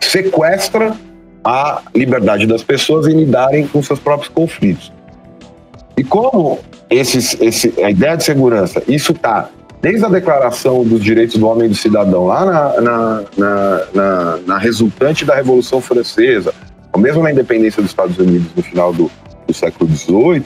[0.00, 0.96] sequestra
[1.44, 4.92] a liberdade das pessoas em lidarem com seus próprios conflitos.
[5.96, 6.58] E como
[6.90, 9.48] esses, esse, a ideia de segurança, isso está
[9.80, 14.36] desde a Declaração dos Direitos do Homem e do Cidadão, lá na, na, na, na,
[14.46, 16.52] na resultante da Revolução Francesa,
[16.92, 19.10] ou mesmo na independência dos Estados Unidos no final do,
[19.46, 20.44] do século XVIII,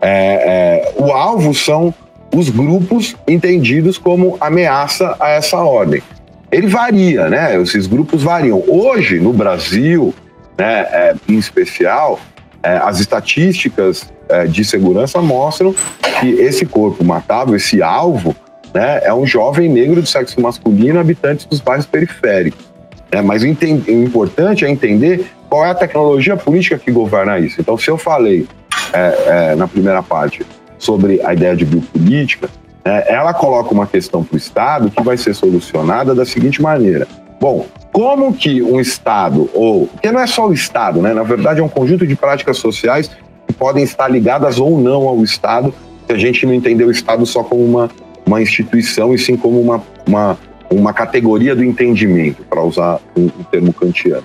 [0.00, 1.92] é, é, o alvo são
[2.34, 6.02] os grupos entendidos como ameaça a essa ordem.
[6.50, 7.60] Ele varia, né?
[7.60, 8.62] Esses grupos variam.
[8.66, 10.14] Hoje, no Brasil,
[10.58, 12.18] né, é, em especial,
[12.62, 15.74] é, as estatísticas é, de segurança mostram
[16.20, 18.34] que esse corpo matável, esse alvo,
[18.74, 22.70] né, é um jovem negro de sexo masculino, habitante dos bairros periféricos.
[23.12, 23.22] Né?
[23.22, 27.60] Mas o, o, importante é entender qual é a tecnologia política que governa isso.
[27.60, 28.46] Então, se eu falei
[28.92, 30.44] é, é, na primeira parte
[30.80, 32.48] sobre a ideia de biopolítica,
[32.84, 37.06] é, ela coloca uma questão para o Estado que vai ser solucionada da seguinte maneira.
[37.40, 39.86] Bom, como que um Estado, ou.
[39.86, 41.12] Porque não é só o Estado, né?
[41.12, 43.10] Na verdade, é um conjunto de práticas sociais
[43.46, 45.72] que podem estar ligadas ou não ao Estado,
[46.06, 47.90] se a gente não entender o Estado só como uma,
[48.26, 50.38] uma instituição e sim como uma, uma,
[50.70, 54.24] uma categoria do entendimento, para usar um, um, termo kantiano.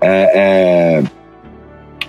[0.00, 1.02] É, é,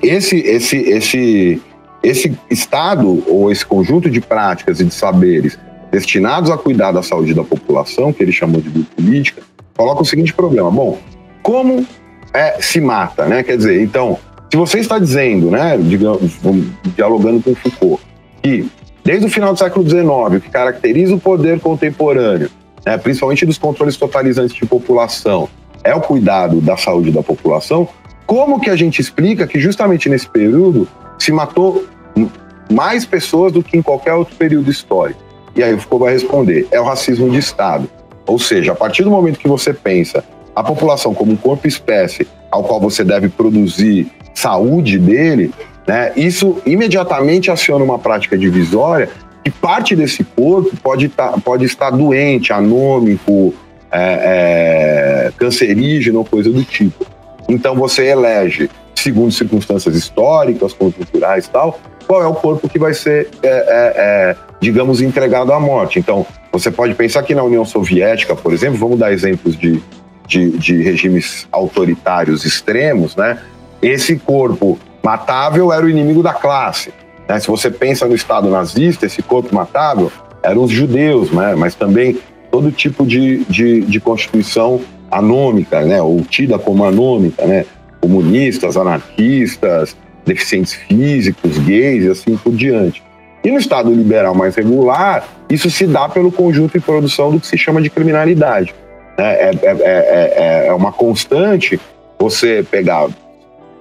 [0.01, 1.61] esse, esse, esse,
[2.05, 5.57] esse Estado, ou esse conjunto de práticas e de saberes
[5.91, 9.41] destinados a cuidar da saúde da população, que ele chamou de política,
[9.75, 10.69] coloca o seguinte problema.
[10.69, 10.99] Bom,
[11.41, 11.85] como
[12.33, 13.41] é, se mata, né?
[13.41, 14.19] Quer dizer, então,
[14.51, 16.37] se você está dizendo, né, digamos,
[16.95, 18.03] dialogando com Foucault,
[18.43, 18.69] que
[19.03, 22.49] desde o final do século XIX, o que caracteriza o poder contemporâneo,
[22.85, 25.49] né, principalmente dos controles totalizantes de população,
[25.83, 27.87] é o cuidado da saúde da população,
[28.25, 30.87] como que a gente explica que justamente nesse período
[31.17, 31.85] se matou
[32.71, 35.19] mais pessoas do que em qualquer outro período histórico?
[35.55, 37.89] E aí o Foucault vai responder: é o racismo de Estado.
[38.27, 40.23] Ou seja, a partir do momento que você pensa
[40.55, 45.53] a população como um corpo espécie ao qual você deve produzir saúde dele,
[45.87, 49.09] né, isso imediatamente aciona uma prática divisória
[49.43, 53.53] que parte desse corpo pode, tá, pode estar doente, anômico,
[53.91, 57.05] é, é, cancerígeno coisa do tipo.
[57.47, 62.93] Então você elege, segundo circunstâncias históricas, conjunturais e tal, qual é o corpo que vai
[62.93, 65.99] ser, é, é, é, digamos, entregado à morte.
[65.99, 69.81] Então, você pode pensar que na União Soviética, por exemplo, vamos dar exemplos de,
[70.27, 73.39] de, de regimes autoritários extremos, né?
[73.81, 76.91] Esse corpo matável era o inimigo da classe.
[77.27, 77.39] Né?
[77.39, 81.55] Se você pensa no Estado nazista, esse corpo matável eram os judeus, né?
[81.55, 82.17] mas também
[82.51, 84.81] todo tipo de, de, de constituição
[85.11, 86.01] anômica, né?
[86.01, 87.65] ou tida como anômica, né?
[88.05, 93.03] Comunistas, anarquistas, deficientes físicos, gays e assim por diante.
[93.43, 97.47] E no Estado liberal mais regular, isso se dá pelo conjunto e produção do que
[97.47, 98.75] se chama de criminalidade.
[99.17, 101.79] É, é, é, é uma constante
[102.19, 103.07] você pegar,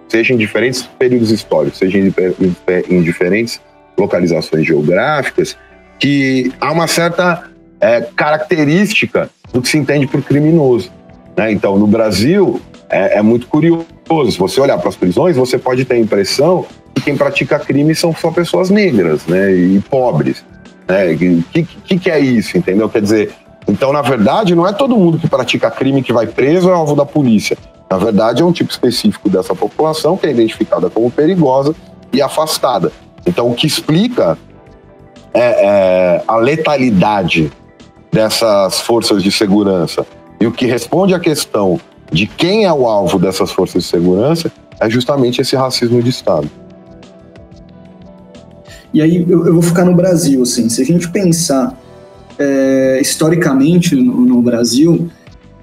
[0.08, 3.60] seja em diferentes períodos históricos, seja em, diferentes
[3.98, 5.56] localizações geográficas,
[5.98, 7.50] que há uma certa
[8.16, 10.90] característica do que se entende por criminoso.
[11.36, 11.52] Né?
[11.52, 13.93] Então, no Brasil, é, é muito curioso.
[14.30, 17.94] Se você olhar para as prisões, você pode ter a impressão que quem pratica crime
[17.94, 20.44] são só pessoas negras né, e pobres.
[20.86, 21.16] Né?
[21.52, 22.88] Que, que, que é isso, entendeu?
[22.88, 23.34] Quer dizer,
[23.66, 26.94] então, na verdade, não é todo mundo que pratica crime que vai preso é alvo
[26.94, 27.56] da polícia.
[27.90, 31.74] Na verdade, é um tipo específico dessa população que é identificada como perigosa
[32.12, 32.92] e afastada.
[33.26, 34.36] Então, o que explica
[35.32, 37.50] é, é, a letalidade
[38.12, 40.06] dessas forças de segurança
[40.40, 41.80] e o que responde à questão
[42.12, 46.50] de quem é o alvo dessas forças de segurança é justamente esse racismo de Estado.
[48.92, 51.76] E aí eu, eu vou ficar no Brasil, assim, se a gente pensar
[52.38, 55.10] é, historicamente no, no Brasil,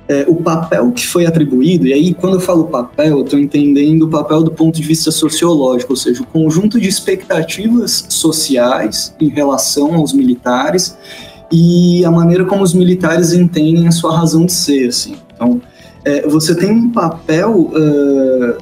[0.08, 4.04] é, o papel que foi atribuído, e aí quando eu falo papel, eu estou entendendo
[4.04, 9.30] o papel do ponto de vista sociológico, ou seja, o conjunto de expectativas sociais em
[9.30, 10.98] relação aos militares
[11.50, 15.16] e a maneira como os militares entendem a sua razão de ser, assim.
[15.34, 15.62] Então,
[16.04, 18.58] é, você tem um papel uh,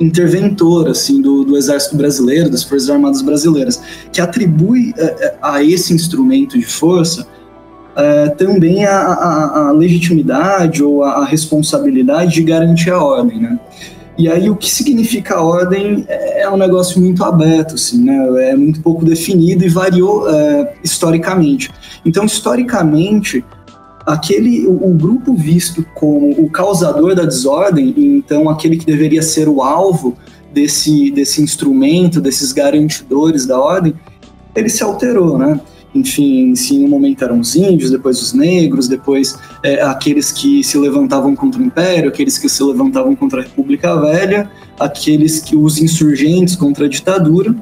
[0.00, 3.80] interventor assim do, do, exército brasileiro, das forças armadas brasileiras,
[4.12, 11.02] que atribui uh, a esse instrumento de força uh, também a, a, a, legitimidade ou
[11.02, 13.58] a, a, responsabilidade de garantir a ordem, né?
[14.18, 18.50] E aí o que significa a ordem é, um negócio muito aberto, assim, né?
[18.50, 20.24] É muito pouco definido e variou
[20.82, 21.70] historicamente.
[22.02, 23.44] Então, historicamente,
[24.06, 29.48] aquele o, o, grupo visto como o causador da desordem, então aquele que deveria ser
[29.48, 30.16] o alvo
[30.54, 33.94] desse, desse instrumento, desses garantidores da ordem,
[34.54, 35.60] ele se alterou, né?
[35.94, 40.62] Enfim, se em um momento eram os índios, depois os negros, depois é, aqueles que
[40.62, 45.56] se levantavam contra o Império, aqueles que se levantavam contra a República Velha, aqueles que
[45.56, 47.54] os insurgentes contra a ditadura,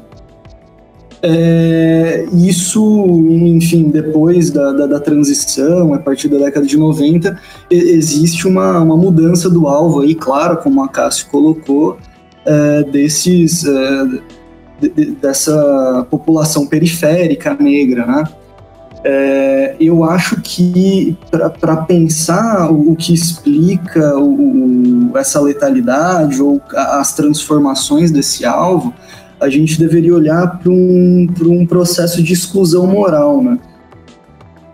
[1.27, 2.85] é, isso,
[3.31, 8.95] enfim, depois da, da, da, transição, a partir da década de 90, existe uma, uma
[8.95, 11.97] mudança do alvo aí, claro, como a Cássio colocou,
[12.45, 14.05] é, desses, é,
[14.79, 18.25] de, de, dessa população periférica negra, né?
[19.07, 27.15] É, eu acho que para pensar o, o, que explica o, essa letalidade ou as
[27.15, 28.95] transformações desse alvo,
[29.45, 33.59] a gente deveria olhar para um, um processo de exclusão moral, né?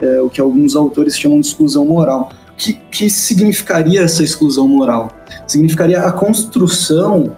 [0.00, 2.30] É, o que alguns autores chamam de exclusão moral.
[2.52, 5.10] O que, que significaria essa exclusão moral?
[5.46, 7.36] Significaria a construção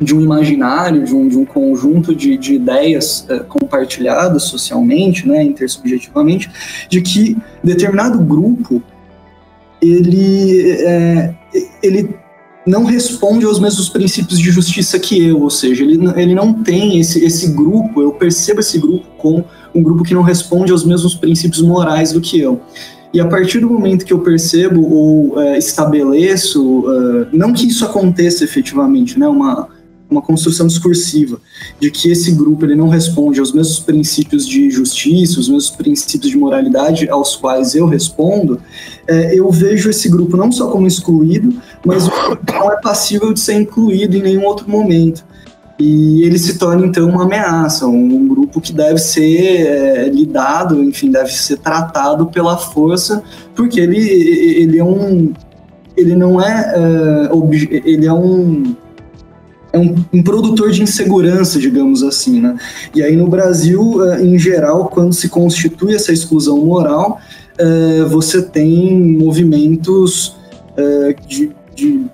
[0.00, 5.42] de um imaginário, de um, de um conjunto de, de ideias é, compartilhadas socialmente, né,
[5.42, 6.50] intersubjetivamente,
[6.88, 8.80] de que determinado grupo
[9.82, 11.34] ele, é,
[11.82, 12.14] ele
[12.68, 17.00] não responde aos mesmos princípios de justiça que eu, ou seja, ele, ele não tem
[17.00, 19.44] esse, esse grupo, eu percebo esse grupo como
[19.74, 22.60] um grupo que não responde aos mesmos princípios morais do que eu.
[23.12, 27.84] E a partir do momento que eu percebo ou é, estabeleço, uh, não que isso
[27.84, 29.68] aconteça efetivamente, né, uma,
[30.10, 31.40] uma construção discursiva
[31.78, 36.30] de que esse grupo ele não responde aos mesmos princípios de justiça, os mesmos princípios
[36.30, 38.60] de moralidade aos quais eu respondo,
[39.06, 41.54] é, eu vejo esse grupo não só como excluído,
[41.84, 42.08] mas
[42.52, 45.24] não é passível de ser incluído em nenhum outro momento.
[45.78, 51.10] E ele se torna então uma ameaça, um, grupo que deve ser é, lidado, enfim,
[51.10, 53.22] deve ser tratado pela força,
[53.54, 55.32] porque ele, ele é um.
[55.96, 56.74] Ele não é.
[56.74, 58.74] é ele é um
[59.70, 62.56] é um, um, produtor de insegurança, digamos assim, né?
[62.94, 67.20] E aí no Brasil, eh, em geral, quando se constitui essa exclusão moral,
[67.58, 70.36] eh, você tem movimentos
[71.26, 72.04] de, de,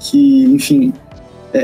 [0.00, 0.92] que, enfim,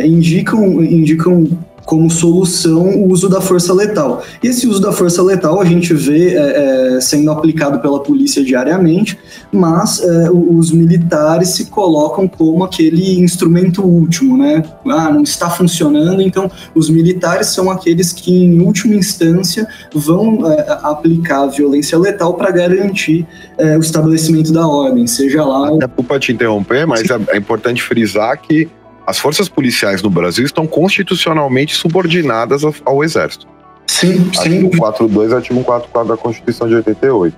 [0.04, 1.46] indicam, indicam
[1.84, 4.22] como solução o uso da força letal.
[4.42, 8.42] E esse uso da força letal a gente vê é, é, sendo aplicado pela polícia
[8.42, 9.18] diariamente,
[9.52, 14.62] mas é, os militares se colocam como aquele instrumento último, né?
[14.86, 20.78] Ah, não está funcionando, então os militares são aqueles que, em última instância, vão é,
[20.82, 23.26] aplicar a violência letal para garantir
[23.58, 25.70] é, o estabelecimento da ordem, seja lá.
[25.78, 28.68] Desculpa te interromper, mas é, é importante frisar que
[29.06, 33.46] as forças policiais no Brasil estão constitucionalmente subordinadas ao Exército.
[33.86, 34.38] Sim, sim.
[34.38, 37.36] Artigo 42 e artigo 144 da Constituição de 88.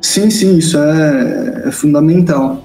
[0.00, 2.62] Sim, sim, isso é, é fundamental.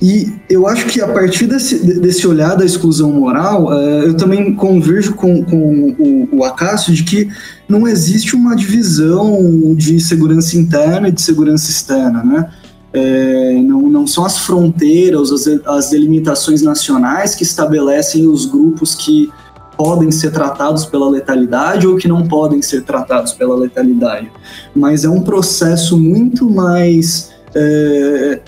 [0.00, 4.54] E eu acho que a partir desse, desse olhar da exclusão moral, é, eu também
[4.54, 7.28] converjo com, com o, o Acácio de que
[7.68, 12.50] não existe uma divisão de segurança interna e de segurança externa, né?
[12.98, 19.30] É, não, não são as fronteiras, as, as delimitações nacionais que estabelecem os grupos que
[19.76, 24.32] podem ser tratados pela letalidade ou que não podem ser tratados pela letalidade.
[24.74, 28.40] Mas é um processo muito mais é,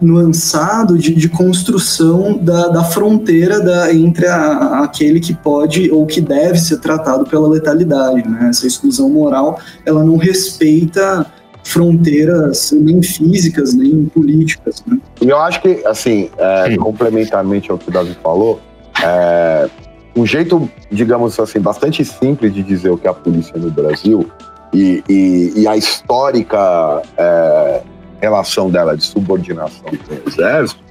[0.00, 6.22] nuançado de, de construção da, da fronteira da, entre a, aquele que pode ou que
[6.22, 8.26] deve ser tratado pela letalidade.
[8.26, 8.48] Né?
[8.48, 11.26] Essa exclusão moral ela não respeita
[11.64, 14.84] fronteiras nem físicas, nem políticas.
[14.86, 14.98] Né?
[15.20, 18.60] Eu acho que, assim, é, complementarmente ao que o Davi falou,
[19.02, 19.68] é,
[20.14, 24.30] um jeito, digamos assim, bastante simples de dizer o que é a polícia no Brasil
[24.72, 27.80] e, e, e a histórica é,
[28.20, 30.84] relação dela de subordinação com o exército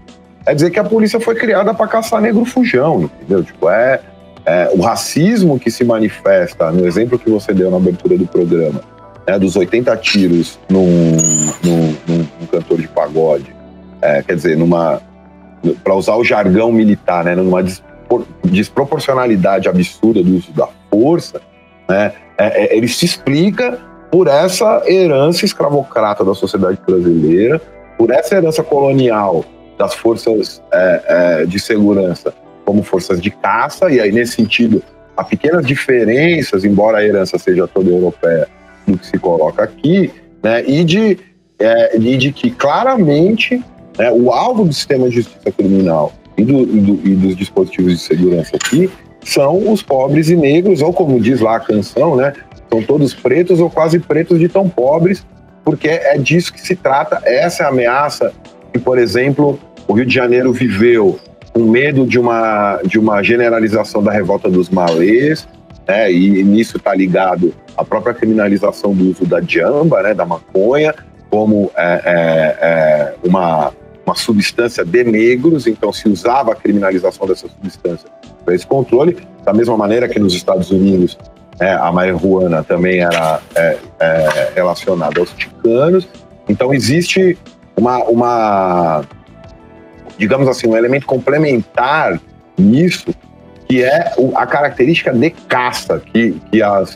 [0.45, 3.43] é dizer que a polícia foi criada para caçar negro fujão, entendeu?
[3.43, 4.01] Tipo, é,
[4.45, 8.81] é o racismo que se manifesta no exemplo que você deu na abertura do programa
[9.27, 10.85] né, dos 80 tiros num,
[11.63, 13.55] num, num, num cantor de pagode,
[14.01, 15.01] é, quer dizer, numa
[15.83, 17.63] para usar o jargão militar, né, numa
[18.43, 21.41] desproporcionalidade absurda do uso da força,
[21.87, 23.79] né, é, é, ele se explica
[24.11, 27.61] por essa herança escravocrata da sociedade brasileira,
[27.97, 29.45] por essa herança colonial
[29.77, 32.33] das forças é, é, de segurança
[32.65, 34.83] como forças de caça, e aí nesse sentido
[35.15, 38.47] há pequenas diferenças, embora a herança seja toda europeia,
[38.87, 40.11] do que se coloca aqui,
[40.41, 41.17] né, e, de,
[41.59, 43.63] é, e de que claramente
[43.97, 47.93] né, o alvo do sistema de justiça criminal e, do, e, do, e, dos dispositivos
[47.93, 48.89] de segurança aqui
[49.23, 52.33] são os pobres e negros, ou como diz lá a canção, né,
[52.69, 55.25] são todos pretos ou quase pretos de tão pobres,
[55.63, 58.33] porque é disso que se trata, essa é a ameaça
[58.73, 59.57] que, por exemplo,
[59.87, 61.19] o Rio de Janeiro viveu
[61.53, 65.47] com medo de uma, de uma generalização da revolta dos malês,
[65.87, 70.93] né, e nisso está ligado a própria criminalização do uso da jamba, né, da maconha,
[71.29, 73.73] como é, é, é uma,
[74.05, 78.07] uma substância de negros, então se usava a criminalização dessa substância
[78.45, 81.17] para esse controle, da mesma maneira que nos Estados Unidos
[81.59, 86.07] é, a marihuana também era é, é, relacionada aos ticanos,
[86.47, 87.37] então existe
[87.75, 89.03] uma, uma,
[90.17, 92.19] digamos assim, um elemento complementar
[92.57, 93.13] nisso,
[93.73, 96.95] que é a característica de caça que, que as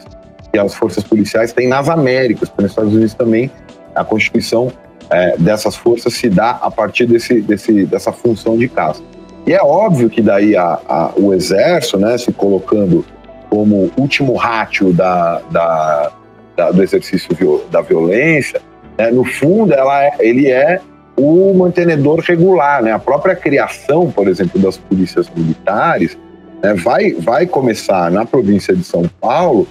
[0.51, 3.49] que as forças policiais têm nas Américas, nos Estados Unidos também
[3.95, 4.71] a constituição
[5.09, 9.01] é, dessas forças se dá a partir desse, desse, dessa função de caça.
[9.47, 13.03] E é óbvio que daí a, a, o exército, né, se colocando
[13.49, 16.11] como último rátio da, da,
[16.55, 17.35] da, do exercício
[17.71, 18.61] da violência,
[18.97, 20.79] né, no fundo ela é, ele é
[21.17, 22.91] o mantenedor regular, né?
[22.91, 26.15] A própria criação, por exemplo, das polícias militares
[26.61, 29.67] né, vai, vai começar na província de São Paulo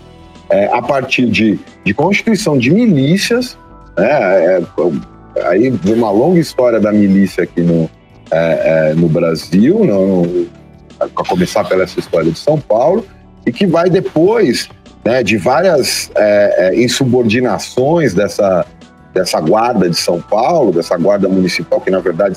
[0.51, 3.59] é, a partir de, de constituição de milícias,
[3.97, 4.07] né?
[4.11, 4.63] É,
[5.45, 7.91] aí vem uma longa história da milícia aqui no,
[8.31, 10.47] é, é no Brasil, no,
[11.01, 13.05] a começar pela essa história de São Paulo,
[13.45, 14.69] e que vai depois
[15.05, 18.67] né, de várias é, é, insubordinações dessa,
[19.15, 22.37] dessa guarda de São Paulo, dessa guarda municipal, que na verdade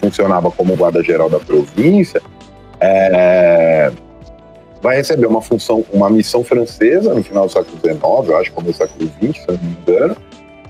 [0.00, 2.22] funcionava como guarda geral da província,
[2.80, 3.92] é,
[4.82, 8.68] vai receber uma função, uma missão francesa no final do século XIX, eu acho, como
[8.68, 10.16] do século XX, se não me engano.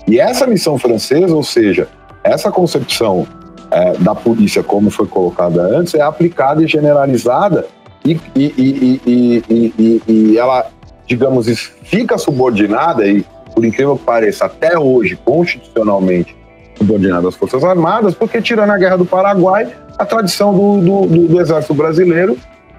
[0.08, 1.88] E essa missão francesa, ou seja,
[2.22, 3.26] essa concepção
[3.70, 7.66] é, da polícia, como foi colocada antes, é aplicada e generalizada
[8.04, 10.66] e, e, e, e ela,
[11.06, 11.46] digamos,
[11.82, 16.36] fica subordinada e, por incrível que pareça, até hoje, constitucionalmente
[16.76, 19.68] subordinada às Forças Armadas, porque, tirando a Guerra do Paraguai,
[19.98, 22.36] a tradição do, do, do, do Exército Brasileiro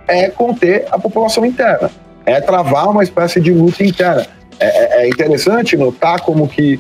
[0.08, 1.90] é conter a população interna,
[2.26, 4.26] é travar uma espécie de luta interna.
[4.60, 6.80] É, é, é interessante notar como que,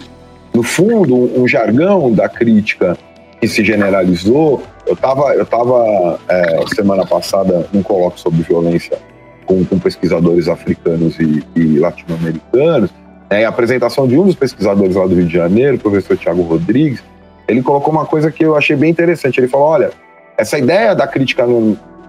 [0.53, 2.97] no fundo, um jargão da crítica
[3.39, 4.63] que se generalizou.
[4.85, 8.97] Eu estava eu tava, é, semana passada num colóquio sobre violência
[9.45, 12.89] com, com pesquisadores africanos e, e latino-americanos,
[13.29, 16.41] é, a apresentação de um dos pesquisadores lá do Rio de Janeiro, o professor Tiago
[16.43, 17.03] Rodrigues,
[17.47, 19.39] ele colocou uma coisa que eu achei bem interessante.
[19.39, 19.91] Ele falou: olha,
[20.37, 21.45] essa ideia da crítica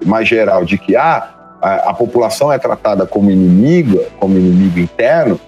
[0.04, 5.40] mais geral de que ah, a, a, população é tratada como inimiga, como inimigo interno,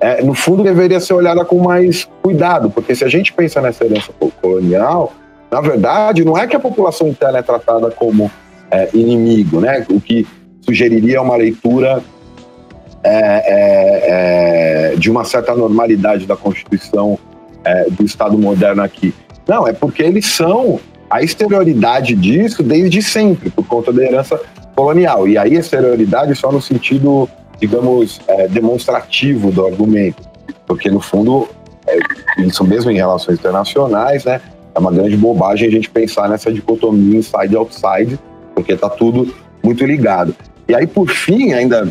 [0.00, 3.84] é, no fundo deveria ser olhada com mais cuidado, porque se a gente pensa nessa
[3.84, 5.12] herança colonial,
[5.50, 8.30] na verdade, não é que a população interna é tratada como
[8.70, 9.84] é, inimigo, né?
[9.90, 10.26] O que
[10.60, 12.02] sugeriria uma leitura
[13.02, 17.18] é, é, é de uma certa normalidade da Constituição
[17.64, 19.14] é, do Estado moderno aqui.
[19.46, 20.80] Não, é porque eles são
[21.10, 24.38] a exterioridade disso desde sempre, por conta da herança
[24.76, 25.26] colonial.
[25.26, 27.28] E aí, exterioridade só no sentido,
[27.58, 30.22] digamos, é, demonstrativo do argumento,
[30.66, 31.48] porque no fundo,
[32.38, 34.40] isso mesmo em relações internacionais, né?
[34.78, 38.18] é uma grande bobagem a gente pensar nessa dicotomia inside e outside,
[38.54, 40.34] porque está tudo muito ligado.
[40.68, 41.90] E aí, por fim, ainda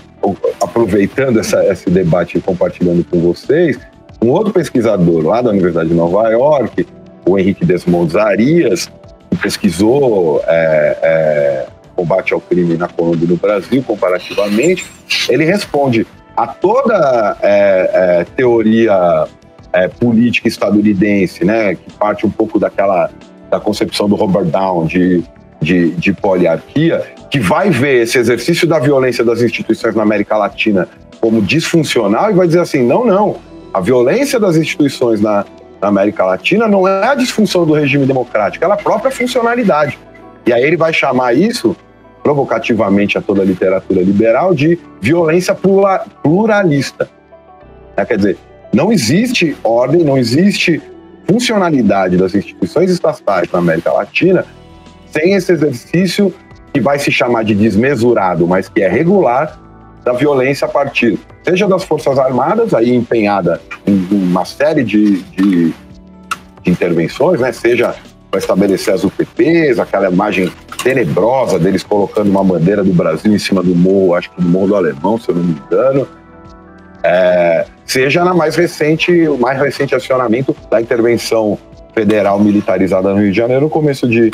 [0.61, 3.80] aproveitando essa, esse debate e compartilhando com vocês,
[4.21, 6.86] um outro pesquisador lá da Universidade de Nova York,
[7.25, 8.88] o Henrique Desmondes Arias,
[9.32, 11.65] que pesquisou é, é,
[11.95, 14.86] combate ao crime na Colômbia e no Brasil, comparativamente,
[15.28, 16.05] ele responde
[16.36, 19.28] a toda é, é teoria
[19.73, 23.09] é, política estadunidense, né, que parte um pouco daquela
[23.49, 25.23] da concepção do Robert Down de,
[25.61, 30.88] de, de poliarquia, que vai ver esse exercício da violência das instituições na América Latina
[31.19, 33.38] como disfuncional e vai dizer assim, não, não,
[33.73, 35.45] a violência das instituições na,
[35.82, 39.99] na América Latina não é a disfunção do regime democrático, ela é a própria funcionalidade.
[40.45, 41.75] E aí ele vai chamar isso,
[42.23, 45.55] provocativamente a toda a literatura liberal, de violência
[46.23, 47.09] pluralista.
[47.97, 48.38] É, quer dizer,
[48.73, 50.82] não existe ordem, não existe
[51.28, 54.45] funcionalidade das instituições estatais na América Latina
[55.11, 56.34] sem esse exercício
[56.74, 59.59] que vai se chamar de desmesurado, mas que é regular,
[60.03, 65.74] da violência a partir, seja das Forças Armadas, aí empenhada em uma série de, de,
[66.63, 67.51] de intervenções, né?
[67.51, 67.93] seja
[68.32, 70.49] para estabelecer as UPPs, aquela imagem
[70.82, 74.68] tenebrosa deles colocando uma bandeira do Brasil em cima do morro, acho que do Morro
[74.68, 76.07] do Alemão, se eu não me engano,
[77.03, 81.57] é, seja na mais recente, o mais recente acionamento da intervenção
[81.93, 84.32] federal militarizada no Rio de Janeiro no começo de,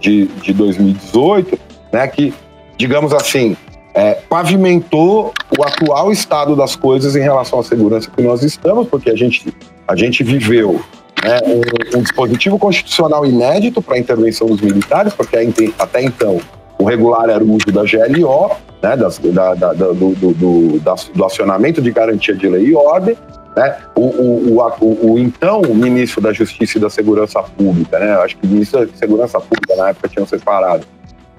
[0.00, 1.58] de, de 2018,
[1.92, 2.34] né, que,
[2.76, 3.56] digamos assim,
[3.94, 9.10] é, pavimentou o atual estado das coisas em relação à segurança que nós estamos, porque
[9.10, 9.54] a gente,
[9.88, 10.80] a gente viveu
[11.24, 15.36] né, um, um, dispositivo constitucional inédito para a intervenção dos militares, porque
[15.78, 16.38] até então
[16.78, 18.50] o regular era o uso da GLO,
[18.82, 20.80] né, das, da, da, do, do, do,
[21.14, 23.16] do, acionamento de garantia de lei e ordem,
[23.56, 28.36] né, o, o, o, o, então ministro da Justiça e da Segurança Pública, né, acho
[28.36, 30.86] que o ministro da Segurança Pública na época tinham separado,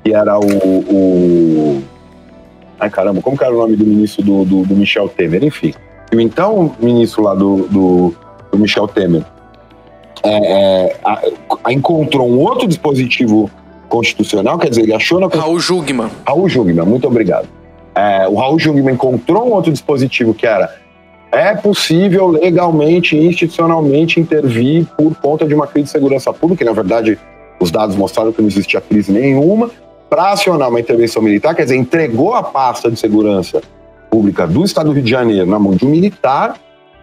[0.07, 1.83] que era o,
[2.79, 5.73] ai caramba, como que era o nome do ministro do, do, Michel Temer, enfim,
[6.15, 8.13] o então ministro lá do, do,
[8.57, 9.25] Michel Temer
[10.23, 11.21] é, é, a,
[11.65, 13.51] a encontrou um outro dispositivo
[13.89, 16.09] constitucional, quer dizer, ele achou na Raul Jugman.
[16.25, 17.47] Raul Jugman, muito obrigado.
[17.93, 20.73] É, o Raul Jugman encontrou um outro dispositivo que era
[21.31, 26.71] é possível legalmente, institucionalmente intervir por conta de uma crise de segurança pública, e na
[26.71, 27.19] verdade
[27.59, 29.69] os dados mostraram que não existia crise nenhuma,
[30.09, 33.61] para acionar uma intervenção militar, quer dizer, entregou a pasta de segurança
[34.09, 36.55] pública do Estado do Rio de Janeiro na mão de um militar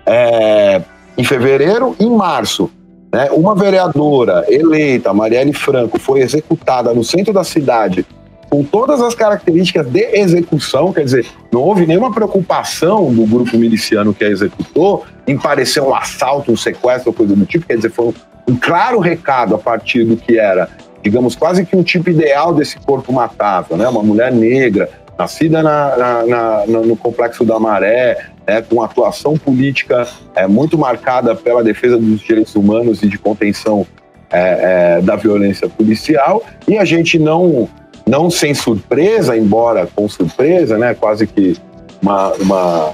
[0.06, 0.82] é,
[1.16, 2.70] em fevereiro, em março
[3.12, 8.04] né, uma vereadora eleita, Marielle Franco, foi executada no centro da cidade
[8.50, 14.14] com todas as características de execução, quer dizer, não houve nenhuma preocupação do grupo miliciano
[14.14, 18.14] que a executou em parecer um assalto, um sequestro, coisa do tipo, quer dizer, foi
[18.48, 20.68] um claro recado a partir do que era,
[21.04, 23.86] digamos, quase que um tipo ideal desse corpo matável, né?
[23.86, 24.88] Uma mulher negra,
[25.18, 31.36] nascida na, na, na, no Complexo da Maré, é, com atuação política é, muito marcada
[31.36, 33.86] pela defesa dos direitos humanos e de contenção
[34.30, 37.68] é, é, da violência policial, e a gente não,
[38.06, 41.54] não sem surpresa, embora com surpresa, né, quase que
[42.02, 42.92] uma, uma,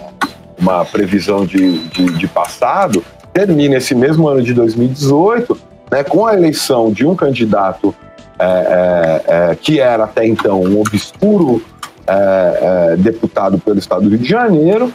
[0.58, 6.34] uma previsão de, de, de passado, termina esse mesmo ano de 2018 né, com a
[6.34, 7.94] eleição de um candidato
[8.38, 11.62] é, é, é, que era até então um obscuro
[12.06, 14.92] é, é, deputado pelo estado do Rio de Janeiro,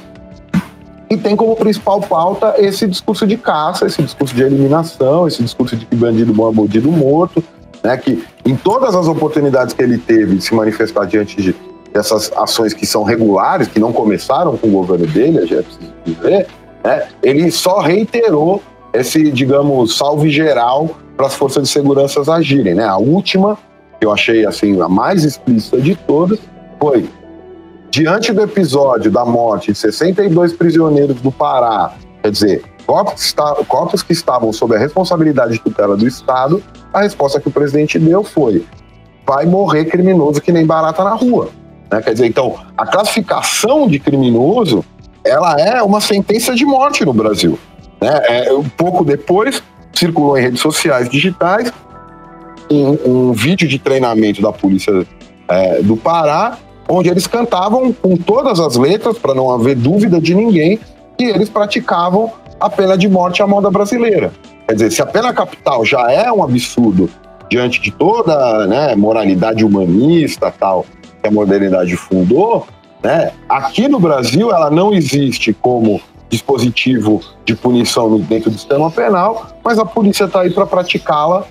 [1.10, 5.76] e tem como principal pauta esse discurso de caça, esse discurso de eliminação, esse discurso
[5.76, 7.44] de que bandido bom é bandido morto,
[7.84, 11.56] né, que em todas as oportunidades que ele teve de se manifestar diante de
[11.94, 15.94] dessas ações que são regulares, que não começaram com o governo dele, já é preciso
[16.04, 16.48] dizer,
[16.84, 18.62] né, ele só reiterou
[18.96, 22.76] esse, digamos, salve geral para as forças de segurança agirem.
[22.76, 22.86] Né?
[22.86, 23.58] A última,
[24.00, 26.40] que eu achei assim, a mais explícita de todas,
[26.80, 27.10] foi
[27.90, 34.52] diante do episódio da morte de 62 prisioneiros do Pará, quer dizer, corpos, que estavam
[34.52, 36.62] sob a responsabilidade de tutela do Estado,
[36.94, 38.66] a resposta que o presidente deu foi:
[39.26, 41.50] vai morrer criminoso que nem barata na rua.
[41.92, 42.02] Né?
[42.02, 44.84] Quer dizer, então, a classificação de criminoso
[45.24, 47.58] ela é uma sentença de morte no Brasil.
[48.02, 48.22] Né?
[48.28, 49.62] É, um pouco depois,
[49.94, 51.72] circulou em redes sociais digitais
[52.70, 55.06] um, um vídeo de treinamento da polícia
[55.48, 60.34] é, do Pará, onde eles cantavam com todas as letras, para não haver dúvida de
[60.34, 60.80] ninguém,
[61.18, 64.32] que eles praticavam a pena de morte à moda brasileira.
[64.68, 67.10] Quer dizer, se a pena capital já é um absurdo
[67.50, 70.86] diante de toda né, moralidade humanista tal
[71.22, 72.68] que a modernidade fundou,
[73.04, 76.02] né, aqui no Brasil ela não existe como
[76.36, 81.46] dispositivo de punição dentro do sistema penal, mas a polícia está aí para praticá-la,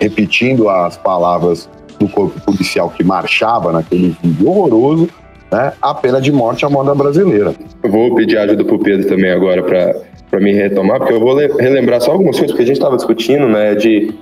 [0.00, 5.08] repetindo as palavras do corpo policial que marchava naquele vídeo horroroso,
[5.50, 7.54] né, a pena de morte à moda brasileira.
[7.82, 11.36] Eu vou pedir ajuda para o Pedro também agora para me retomar, porque eu vou
[11.36, 14.12] relembrar só algumas coisas que a gente estava discutindo, né, de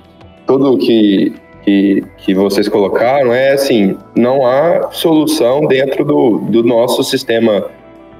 [0.45, 7.03] tudo que, que, que vocês colocaram, é assim, não há solução dentro do, do nosso
[7.03, 7.65] sistema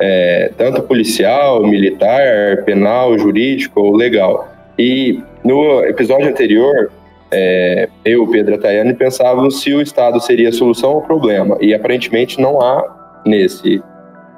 [0.02, 4.49] é, tanto policial, militar, penal, jurídico ou legal.
[4.78, 6.91] E no episódio anterior,
[7.32, 11.56] é, eu, Pedro Tayane pensávamos se o Estado seria a solução ao problema.
[11.62, 13.82] E aparentemente não há nesse,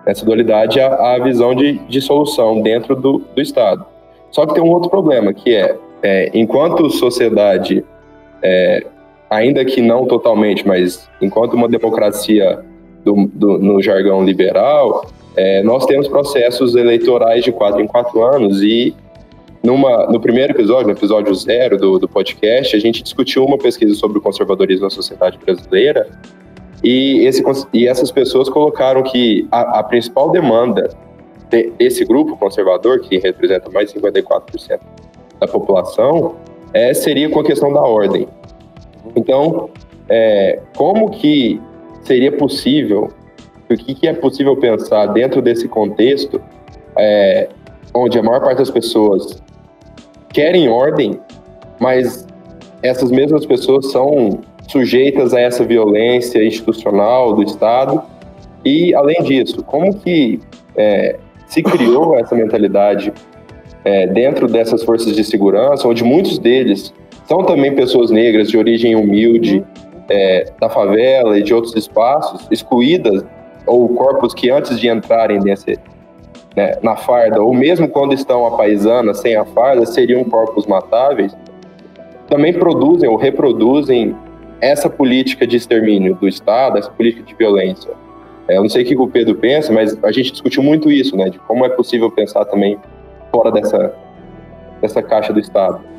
[0.06, 3.86] nessa dualidade a, a visão de, de solução dentro do, do Estado.
[4.32, 7.86] Só que tem um outro problema, que é, é enquanto sociedade,
[8.42, 8.86] é,
[9.30, 12.60] ainda que não totalmente, mas enquanto uma democracia
[13.06, 15.06] do, do, no jargão liberal,
[15.36, 18.96] é, nós temos processos eleitorais de quatro em quatro anos e
[19.64, 23.96] numa, no primeiro episódio, no episódio zero do, do podcast, a gente discutiu uma pesquisa
[23.96, 26.08] sobre o conservadorismo na sociedade brasileira
[26.84, 30.90] e, esse, e essas pessoas colocaram que a, a principal demanda
[31.50, 34.80] de, desse grupo conservador, que representa mais de 54%
[35.40, 36.36] da população,
[36.74, 38.28] é, seria com a questão da ordem.
[39.16, 39.70] Então,
[40.10, 41.62] é, como que
[42.04, 43.12] seria possível
[43.74, 46.42] o que, que é possível pensar dentro desse contexto,
[46.98, 47.50] é,
[47.94, 49.42] onde a maior parte das pessoas
[50.30, 51.20] querem ordem,
[51.80, 52.28] mas
[52.82, 58.02] essas mesmas pessoas são sujeitas a essa violência institucional do Estado.
[58.66, 60.40] E, além disso, como que
[60.76, 61.18] é,
[61.48, 63.14] se criou essa mentalidade
[63.86, 66.94] é, dentro dessas forças de segurança, onde muitos deles
[67.28, 69.64] são também pessoas negras de origem humilde,
[70.10, 73.24] é, da favela e de outros espaços, excluídas
[73.66, 75.80] ou corpos que antes de entrarem nesse,
[76.56, 81.36] né, na farda, ou mesmo quando estão a paisana, sem a farda, seriam corpos matáveis,
[82.28, 84.16] também produzem ou reproduzem
[84.62, 87.92] essa política de extermínio do Estado, essa política de violência.
[88.48, 91.16] É, eu não sei o que o Pedro pensa, mas a gente discutiu muito isso,
[91.16, 92.78] né, de como é possível pensar também
[93.32, 93.94] fora dessa,
[94.82, 95.93] dessa caixa do Estado.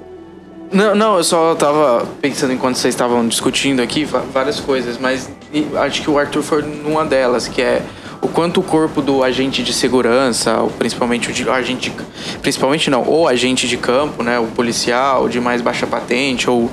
[0.74, 5.30] Não, não, eu só tava pensando enquanto vocês estavam discutindo aqui várias coisas, mas
[5.76, 7.80] acho que o Arthur foi numa delas, que é
[8.20, 11.94] o quanto o corpo do agente de segurança, principalmente o agente,
[12.42, 16.68] principalmente não, ou agente de campo, né, o policial de mais baixa patente ou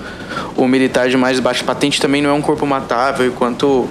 [0.57, 3.87] o militar de mais baixa patente também não é um corpo matável, e quanto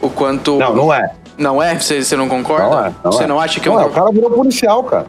[0.00, 1.12] o quanto Não, não é.
[1.36, 1.78] Não é?
[1.78, 2.64] Você, você não concorda?
[2.64, 2.92] Não é.
[3.04, 3.26] Não você é.
[3.26, 5.06] não acha que não é um é, o cara virou policial, cara.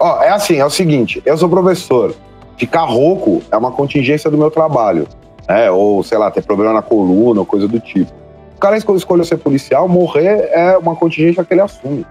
[0.00, 2.14] Ó, é assim, é o seguinte, eu sou professor.
[2.58, 5.06] Ficar rouco é uma contingência do meu trabalho,
[5.48, 5.70] né?
[5.70, 8.12] Ou, sei lá, ter problema na coluna coisa do tipo.
[8.56, 12.04] O cara escolheu ser policial, morrer é uma contingência que ele assume.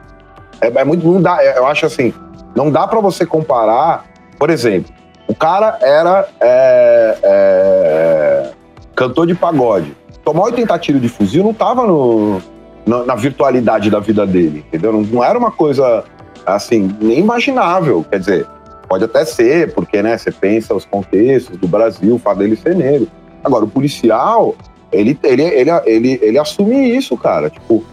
[0.62, 2.14] É, é muito, não dá, eu acho assim,
[2.56, 4.06] não dá para você comparar,
[4.40, 4.92] por exemplo,
[5.28, 8.52] o cara era é, é,
[8.96, 9.96] cantor de pagode.
[10.24, 12.42] Tomar 80 tiros de fuzil não tava no,
[12.86, 14.94] na, na virtualidade da vida dele, entendeu?
[14.94, 16.04] Não, não, era uma coisa,
[16.46, 18.06] assim, nem imaginável.
[18.10, 18.48] Quer dizer,
[18.88, 22.76] pode até ser, porque, né, você pensa os contextos do Brasil, o fato dele ser
[22.76, 23.08] negro.
[23.44, 24.56] Agora, o policial,
[24.92, 27.50] ele, ele, ele, ele, ele assume isso, cara.
[27.50, 27.84] Tipo,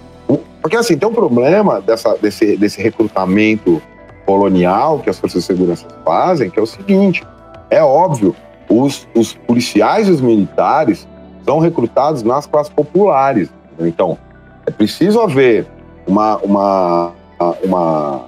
[0.62, 3.82] porque, assim, tem um problema dessa, desse, desse recrutamento
[4.24, 7.22] colonial que as forças de segurança fazem, que é o seguinte:
[7.68, 8.34] é óbvio,
[8.68, 11.07] os, os policiais e os militares
[11.45, 13.51] são recrutados nas classes populares.
[13.78, 14.16] Então,
[14.66, 15.66] é preciso haver
[16.07, 17.12] uma, uma,
[17.62, 18.24] uma,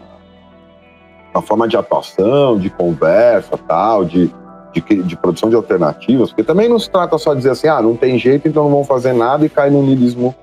[1.36, 4.30] uma forma de atuação, de conversa, tal, de,
[4.72, 7.80] de, de, produção de alternativas, porque também não se trata só de dizer assim, ah,
[7.80, 10.34] não tem jeito, então não vamos fazer nada e cair num niilismo,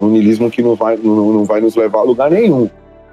[0.00, 2.68] num niilismo que não vai, não, não vai nos levar a lugar nenhum.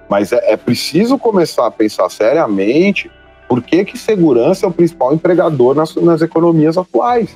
[0.09, 3.11] Mas é, é preciso começar a pensar seriamente
[3.47, 7.35] por que, que segurança é o principal empregador nas, nas economias atuais.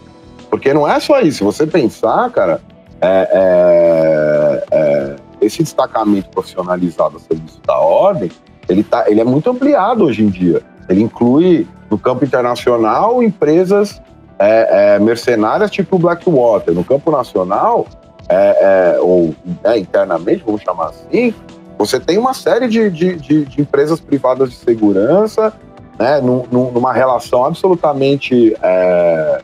[0.50, 1.40] Porque não é só isso.
[1.40, 2.62] Se você pensar, cara,
[3.02, 8.32] é, é, é, esse destacamento profissionalizado a serviço da ordem,
[8.68, 10.62] ele, tá, ele é muito ampliado hoje em dia.
[10.90, 14.02] Ele inclui, no campo internacional, empresas
[14.40, 16.74] é, é, mercenárias tipo Blackwater.
[16.74, 17.88] No campo nacional,
[18.30, 19.36] é, ou
[19.78, 21.34] internamente, vamos chamar assim,
[21.78, 25.54] você tem uma série de, de, de, de empresas privadas de segurança,
[26.00, 29.42] né, num, numa relação absolutamente é,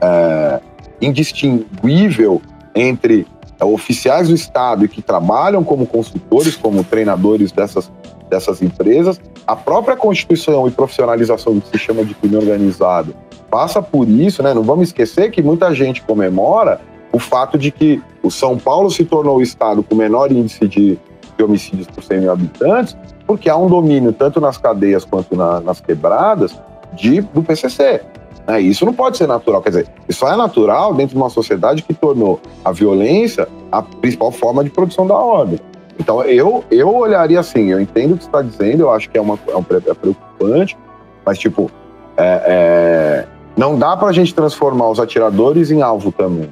[0.00, 0.60] é,
[1.00, 2.40] indistinguível
[2.74, 3.26] entre é,
[3.60, 7.90] oficiais do Estado e que trabalham como consultores, como treinadores dessas,
[8.28, 9.20] dessas empresas.
[9.46, 13.14] A própria constituição e profissionalização do que se chama de crime organizado
[13.50, 14.52] passa por isso, né?
[14.52, 16.80] Não vamos esquecer que muita gente comemora
[17.12, 20.98] o fato de que o São Paulo se tornou o estado com menor índice de
[21.36, 22.96] de homicídios por 100 mil habitantes,
[23.26, 26.58] porque há um domínio, tanto nas cadeias quanto na, nas quebradas,
[26.92, 28.02] de, do PCC.
[28.46, 28.60] Né?
[28.60, 29.62] Isso não pode ser natural.
[29.62, 33.82] Quer dizer, isso só é natural dentro de uma sociedade que tornou a violência a
[33.82, 35.58] principal forma de produção da ordem.
[35.98, 39.16] Então, eu, eu olharia assim, eu entendo o que você está dizendo, eu acho que
[39.16, 40.76] é, uma, é, um, é preocupante,
[41.24, 41.70] mas, tipo,
[42.16, 43.26] é, é,
[43.56, 46.50] não dá para a gente transformar os atiradores em alvo também.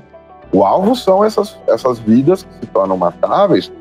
[0.52, 3.72] O alvo são essas, essas vidas que se tornam matáveis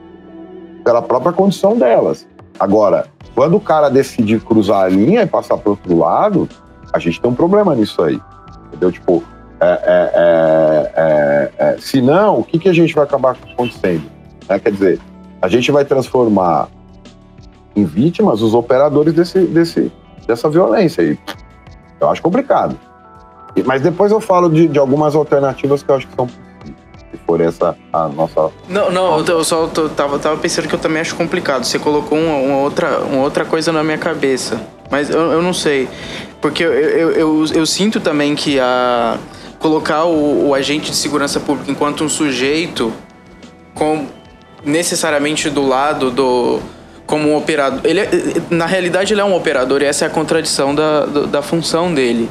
[0.84, 2.28] pela própria condição delas.
[2.60, 3.06] Agora,
[3.36, 6.50] quando o cara decide cruzar a linha e passar para outro lado,
[6.94, 8.20] a gente tem um problema nisso aí.
[8.68, 8.92] Entendeu?
[8.92, 9.24] Tipo,
[9.60, 14.04] é, é, é, é, é se não, o que, que a gente vai acabar acontecendo?
[14.48, 14.60] Né?
[14.60, 15.00] Quer dizer,
[15.42, 16.68] a gente vai transformar
[17.76, 19.92] em vítimas os operadores desse, desse,
[20.28, 21.02] dessa violência.
[21.02, 21.18] E
[22.00, 22.78] eu acho complicado.
[23.66, 27.42] Mas depois eu falo de, de algumas alternativas que eu acho que são se for
[27.42, 28.50] essa a nossa.
[28.70, 31.66] Não, não, eu só tô, tava, tava pensando que eu também acho complicado.
[31.66, 34.62] Você colocou uma, uma, outra, uma outra coisa na minha cabeça.
[34.90, 35.90] Mas eu, eu não sei.
[36.42, 39.18] Porque eu, eu, eu, eu sinto também que a.
[39.60, 42.92] Colocar o, o agente de segurança pública enquanto um sujeito
[43.76, 44.08] com
[44.66, 46.60] necessariamente do lado do
[47.06, 47.82] como um operador.
[47.84, 48.10] Ele, é,
[48.50, 52.30] na realidade, ele é um operador e essa é a contradição da, da função dele.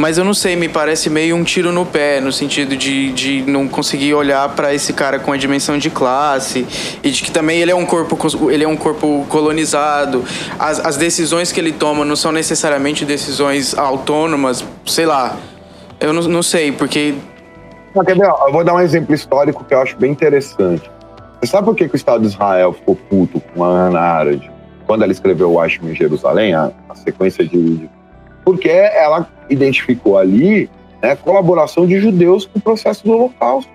[0.00, 3.42] Mas eu não sei, me parece meio um tiro no pé, no sentido de, de
[3.42, 6.66] não conseguir olhar para esse cara com a dimensão de classe
[7.02, 10.24] e de que também ele é um corpo, ele é um corpo colonizado.
[10.58, 15.36] As, as decisões que ele toma não são necessariamente decisões autônomas, sei lá.
[16.00, 17.14] Eu não, não sei, porque.
[17.94, 18.24] Não, quer ver?
[18.24, 20.90] Eu vou dar um exemplo histórico que eu acho bem interessante.
[21.42, 24.50] Você sabe por que, que o Estado de Israel ficou puto com a Ana Arendt
[24.86, 27.99] quando ela escreveu o Ashman em Jerusalém, a, a sequência de, de
[28.44, 30.70] porque ela identificou ali
[31.02, 33.70] né, colaboração de judeus com o processo do Holocausto.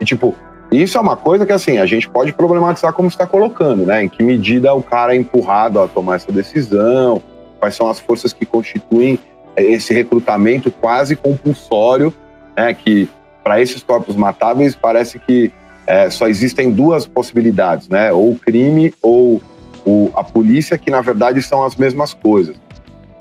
[0.00, 0.34] E, tipo,
[0.70, 4.04] isso é uma coisa que, assim, a gente pode problematizar como está colocando, né?
[4.04, 7.22] Em que medida o cara é empurrado a tomar essa decisão,
[7.58, 9.18] quais são as forças que constituem
[9.56, 12.12] esse recrutamento quase compulsório,
[12.56, 12.74] né?
[12.74, 13.08] Que,
[13.42, 15.50] para esses corpos matáveis, parece que
[15.86, 18.12] é, só existem duas possibilidades, né?
[18.12, 19.40] Ou o crime ou
[19.86, 22.56] o, a polícia, que, na verdade, são as mesmas coisas.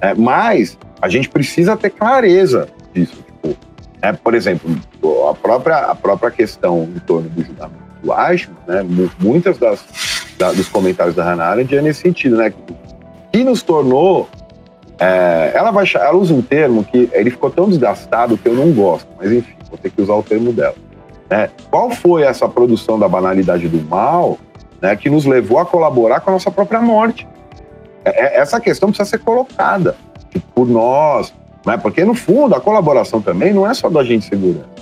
[0.01, 3.23] É, mas a gente precisa ter clareza disso.
[3.25, 3.57] Tipo,
[4.01, 4.69] é, por exemplo,
[5.29, 8.85] a própria, a própria questão em torno do julgamento do Eichmann, né,
[9.19, 9.83] muitas das,
[10.37, 12.53] da, dos comentários da Hannah Arendt é nesse sentido, né,
[13.31, 14.29] que nos tornou
[14.99, 18.71] é, ela, vai, ela usa um termo que ele ficou tão desgastado que eu não
[18.71, 20.75] gosto, mas enfim, vou ter que usar o termo dela.
[21.29, 21.49] Né?
[21.69, 24.37] Qual foi essa produção da banalidade do mal
[24.81, 27.27] né, que nos levou a colaborar com a nossa própria morte?
[28.05, 29.95] É, é, essa questão precisa ser colocada.
[30.29, 31.33] que por nós,
[31.65, 31.77] né?
[31.77, 34.77] porque no fundo a colaboração também não é só do agente de segurança.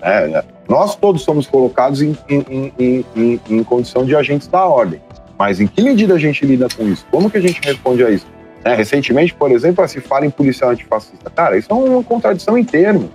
[0.00, 0.42] Né?
[0.68, 5.00] Nós todos somos colocados em, em, em, em, condição de agentes da ordem.
[5.38, 7.06] Mas em que medida a gente lida com isso?
[7.10, 8.26] Como que a gente responde a isso?
[8.64, 8.74] Né?
[8.74, 11.30] Recentemente, por exemplo, se fala em policial antifascista.
[11.30, 13.10] Cara, isso é uma contradição em termos.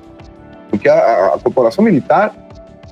[0.70, 2.34] Porque a, a corporação militar,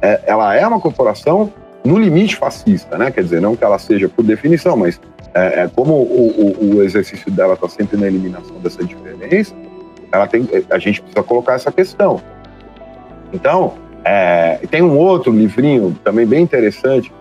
[0.02, 1.52] é, ela é uma corporação
[1.84, 3.12] no limite fascista, né?
[3.12, 5.00] Quer dizer, não que ela seja por definição, mas
[5.34, 9.56] é, é como o, o, o, exercício dela está sempre na eliminação dessa diferença,
[10.12, 12.22] ela tem, a gente precisa colocar essa questão.
[13.34, 13.74] Então,
[14.06, 17.12] é, tem um outro livrinho também bem interessante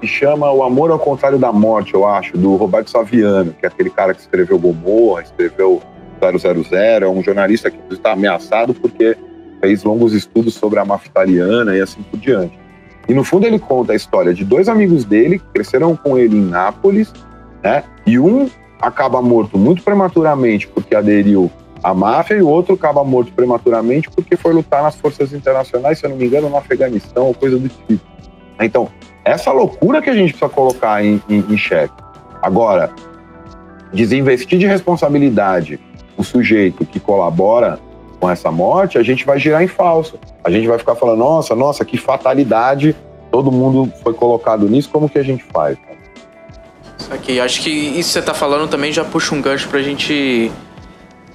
[0.00, 3.68] que chama O Amor ao Contrário da Morte, eu acho, do Roberto Saviano, que é
[3.68, 5.80] aquele cara que escreveu Gomorra, escreveu
[6.20, 9.16] 000, é um jornalista que está ameaçado porque
[9.60, 12.58] fez longos estudos sobre a máfia italiana e assim por diante.
[13.08, 16.36] E no fundo ele conta a história de dois amigos dele que cresceram com ele
[16.36, 17.12] em Nápoles,
[17.62, 17.84] né?
[18.06, 18.48] E um
[18.80, 21.50] acaba morto muito prematuramente porque aderiu
[21.82, 26.06] à máfia e o outro acaba morto prematuramente porque foi lutar nas forças internacionais, se
[26.06, 28.04] eu não me engano, no Afeganistão ou coisa do tipo.
[28.60, 28.88] Então,
[29.24, 31.94] essa loucura que a gente precisa colocar em, em, em xeque.
[32.40, 32.90] Agora,
[33.92, 35.78] desinvestir de responsabilidade
[36.16, 37.78] o sujeito que colabora
[38.20, 40.18] com essa morte, a gente vai girar em falso.
[40.44, 42.94] A gente vai ficar falando, nossa, nossa, que fatalidade,
[43.30, 45.76] todo mundo foi colocado nisso, como que a gente faz?
[47.10, 49.82] Aqui, acho que isso que você está falando também já puxa um gancho para a
[49.82, 50.50] gente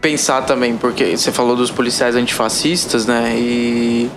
[0.01, 3.35] pensar também, porque você falou dos policiais antifascistas, né?
[3.37, 4.09] E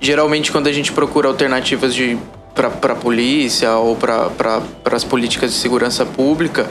[0.00, 2.18] geralmente quando a gente procura alternativas de
[2.54, 6.68] para a polícia ou para as políticas de segurança pública,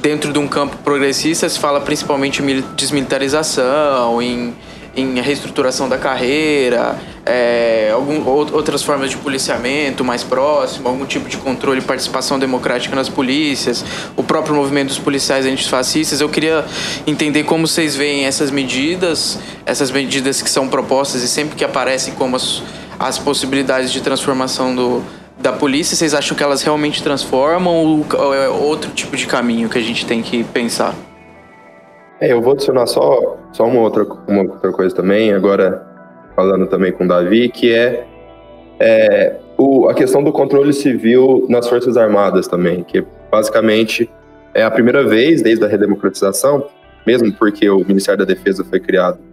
[0.00, 4.54] dentro de um campo progressista se fala principalmente em desmilitarização, em,
[4.96, 11.36] em reestruturação da carreira, é, algum, outras formas de policiamento mais próximo, algum tipo de
[11.36, 13.84] controle e participação democrática nas polícias,
[14.16, 16.20] o próprio movimento dos policiais antifascistas.
[16.20, 16.64] Eu queria
[17.06, 22.14] entender como vocês veem essas medidas, essas medidas que são propostas e sempre que aparecem
[22.14, 22.62] como as,
[22.98, 25.02] as possibilidades de transformação do,
[25.38, 29.78] da polícia, vocês acham que elas realmente transformam ou é outro tipo de caminho que
[29.78, 30.94] a gente tem que pensar?
[32.20, 35.86] É, eu vou adicionar só, só uma, outra, uma outra coisa também, agora
[36.36, 38.06] falando também com o Davi, que é,
[38.78, 44.10] é o, a questão do controle civil nas Forças Armadas também, que basicamente
[44.52, 46.66] é a primeira vez desde a redemocratização,
[47.06, 49.29] mesmo porque o Ministério da Defesa foi criado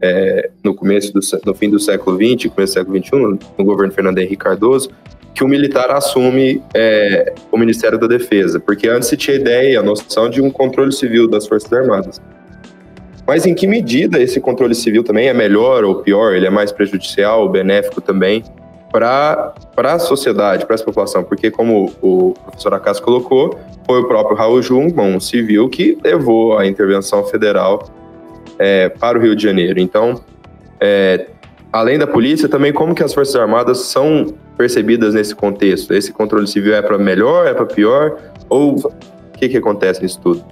[0.00, 3.92] é, no começo do no fim do século XX, começo do século XXI, no governo
[3.92, 4.90] Fernando Henrique Cardoso,
[5.34, 9.82] que o militar assume é, o Ministério da Defesa, porque antes se tinha ideia, a
[9.82, 12.20] noção de um controle civil das Forças Armadas.
[13.26, 16.34] Mas em que medida esse controle civil também é melhor ou pior?
[16.34, 18.42] Ele é mais prejudicial ou benéfico também
[18.90, 21.22] para a sociedade, para essa população?
[21.22, 26.58] Porque, como o professor Acas colocou, foi o próprio Raul Jungmann, um civil, que levou
[26.58, 27.88] a intervenção federal
[28.60, 29.80] é, para o Rio de Janeiro.
[29.80, 30.20] Então,
[30.78, 31.26] é,
[31.72, 35.94] além da polícia, também como que as Forças Armadas são percebidas nesse contexto?
[35.94, 38.18] Esse controle civil é para melhor, é para pior?
[38.50, 38.92] Ou o
[39.32, 40.44] que, que acontece nisso tudo?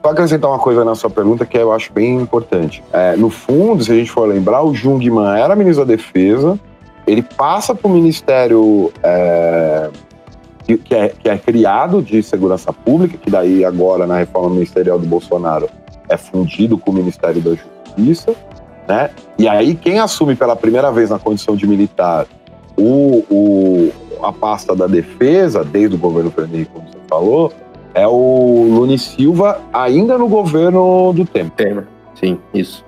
[0.00, 2.82] Só acrescentar uma coisa na sua pergunta que eu acho bem importante.
[2.92, 6.56] É, no fundo, se a gente for lembrar, o Jungmann era ministro da Defesa,
[7.04, 9.90] ele passa para o Ministério é,
[10.64, 15.06] que, é, que é criado de Segurança Pública, que daí agora na reforma ministerial do
[15.06, 15.68] Bolsonaro
[16.08, 18.34] é fundido com o Ministério da Justiça,
[18.88, 19.10] né?
[19.38, 22.26] E aí quem assume pela primeira vez na condição de militar
[22.76, 23.92] o, o,
[24.22, 27.52] a pasta da defesa, desde o governo Fernandes, como você falou,
[27.94, 31.50] é o Luni Silva, ainda no governo do Temer.
[31.52, 31.86] Temer,
[32.20, 32.84] sim, isso.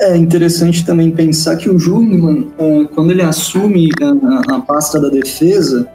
[0.00, 5.08] É interessante também pensar que o Jungmann, é, quando ele assume a, a pasta da
[5.08, 5.86] defesa,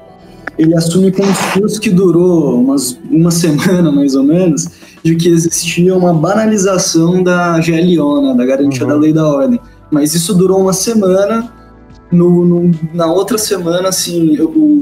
[0.58, 4.70] ele assume com um discurso que durou umas, uma semana, mais ou menos,
[5.06, 8.90] de que existia uma banalização da GLO, né, da Garantia uhum.
[8.90, 9.60] da Lei da Ordem.
[9.92, 11.54] Mas isso durou uma semana
[12.12, 14.82] no, no, na outra semana, assim, o,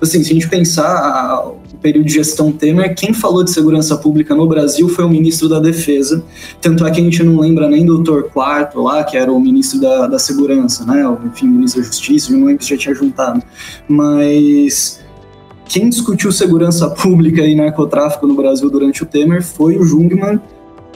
[0.00, 3.94] assim, se a gente pensar a, o período de gestão Temer, quem falou de segurança
[3.98, 6.24] pública no Brasil foi o ministro da Defesa.
[6.58, 9.78] Tanto é que a gente não lembra nem do Torquato lá, que era o ministro
[9.80, 11.04] da, da Segurança, né?
[11.26, 13.42] Enfim, o ministro da Justiça, não lembro se já tinha juntado.
[13.86, 15.01] Mas
[15.72, 20.38] quem discutiu segurança pública e narcotráfico no Brasil durante o Temer foi o Jungmann,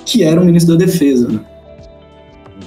[0.04, 1.28] que era o ministro da Defesa.
[1.28, 1.40] Né?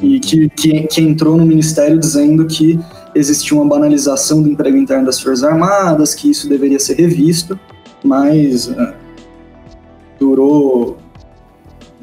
[0.01, 2.80] e que, que, que, entrou no ministério dizendo que
[3.14, 7.60] existia uma banalização do emprego interno das Forças Armadas, que isso deveria ser revisto,
[8.03, 8.93] mas uh,
[10.20, 10.97] durou.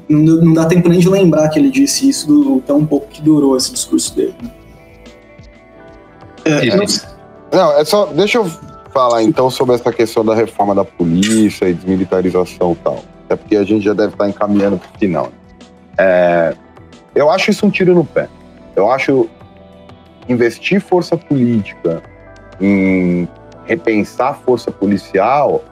[0.08, 3.22] Não, não, dá tempo nem de lembrar que ele disse isso, do tão pouco que
[3.22, 4.34] durou esse discurso dele.
[4.42, 4.50] Né?
[6.44, 6.76] É,
[7.56, 8.06] não, é só.
[8.06, 8.50] Deixa eu
[8.96, 13.04] falar então sobre essa questão da reforma da polícia e desmilitarização e tal.
[13.26, 15.28] Até porque a gente já deve estar encaminhando para o final.
[15.98, 16.54] É,
[17.14, 18.26] eu acho isso um tiro no pé.
[18.74, 19.28] Eu acho
[20.26, 22.02] investir força política
[22.58, 23.28] em
[23.66, 25.62] repensar a força policial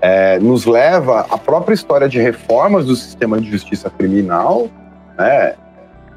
[0.00, 4.68] é, nos leva à própria história de reformas do sistema de justiça criminal,
[5.18, 5.54] né,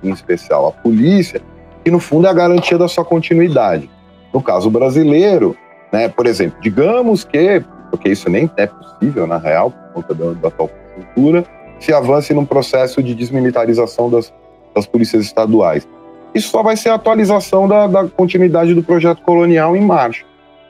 [0.03, 1.41] em especial a polícia,
[1.84, 3.89] que no fundo é a garantia da sua continuidade.
[4.32, 5.57] No caso brasileiro,
[5.92, 10.34] né, por exemplo, digamos que, porque isso nem é possível na real, por conta da,
[10.34, 11.44] da atual cultura,
[11.80, 14.32] se avance num processo de desmilitarização das,
[14.74, 15.88] das polícias estaduais.
[16.34, 20.24] Isso só vai ser a atualização da, da continuidade do projeto colonial em marcha.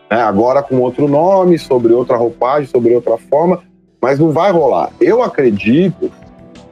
[0.09, 0.21] Né?
[0.21, 3.61] Agora com outro nome, sobre outra roupagem, sobre outra forma,
[4.01, 4.89] mas não vai rolar.
[4.99, 6.11] Eu acredito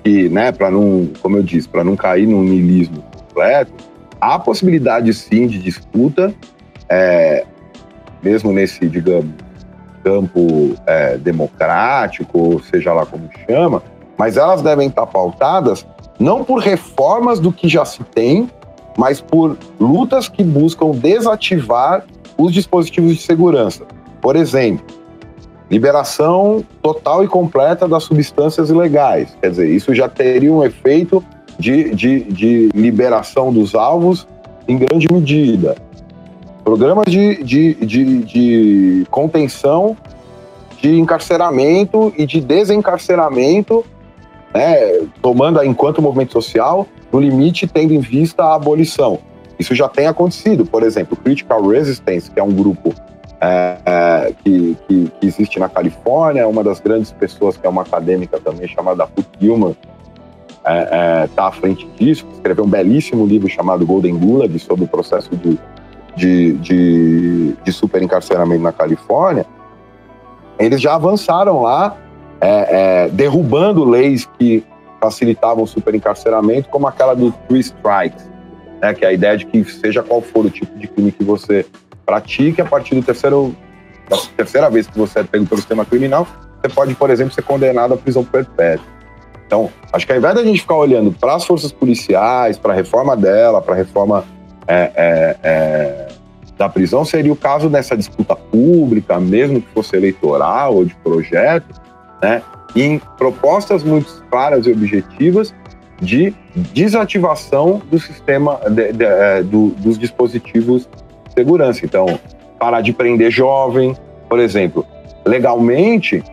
[0.04, 3.72] que, né, para não, como eu disse, para não cair num niilismo completo,
[4.20, 6.34] há possibilidade sim de disputa,
[6.90, 7.46] é,
[8.22, 9.32] mesmo nesse, digamos,
[10.04, 13.84] campo é, democrático, seja lá como chama,
[14.18, 15.86] mas elas devem estar pautadas
[16.20, 18.50] não por reformas do que já se tem,
[18.98, 22.04] mas por lutas que buscam desativar
[22.38, 23.86] os dispositivos de segurança.
[24.22, 24.86] Por exemplo,
[25.70, 29.38] liberação total e completa das substâncias ilegais.
[29.42, 31.24] Quer dizer, isso já teria um efeito
[31.58, 34.28] de, de, de liberação dos alvos
[34.68, 35.76] em grande medida.
[36.70, 39.98] Programas de, de, de, de contenção
[40.80, 43.84] de encarceramento e de desencarceramento,
[44.54, 49.18] né, tomando enquanto movimento social, no limite tendo em vista a abolição.
[49.58, 50.64] Isso já tem acontecido.
[50.64, 52.94] Por exemplo, Critical Resistance, que é um grupo
[53.42, 57.82] é, é, que, que, que, existe na Califórnia, uma das grandes pessoas, que é uma
[57.82, 59.76] acadêmica também, chamada Ruth Gilman,
[60.50, 64.86] está é, é tá à frente disso, escreveu um belíssimo livro chamado Golden Gulag, sobre
[64.86, 65.58] o processo de,
[66.20, 69.46] de, de, de super encarceramento na Califórnia.
[70.60, 71.96] Eles já avançaram lá,
[72.42, 74.64] é, é, derrubando leis que
[75.00, 78.30] facilitavam o super encarceramento, como aquela do Three Strikes,
[78.82, 81.24] né, que é a ideia de que seja qual for o tipo de crime que
[81.24, 81.66] você
[82.06, 83.56] pratique, a partir do terceiro,
[84.10, 86.28] da terceira vez que você é pego pelo sistema criminal,
[86.62, 88.86] você pode, por exemplo, ser condenado à prisão perpétua.
[89.48, 92.76] Então, acho que ao invés da gente ficar olhando para as forças policiais, para a
[92.76, 94.26] reforma dela, para a reforma
[94.70, 96.08] é, é, é,
[96.56, 101.82] da prisão, seria o caso dessa disputa pública, mesmo que fosse eleitoral ou de projeto,
[102.22, 102.44] né,
[102.76, 105.56] em propostas muito claras e objetivas
[106.00, 110.88] de desativação do sistema de, de, é, do, dos dispositivos
[111.28, 111.84] de segurança.
[111.84, 112.20] Então,
[112.60, 113.96] parar de prender jovem,
[114.30, 114.86] por exemplo,
[115.26, 116.24] legalmente,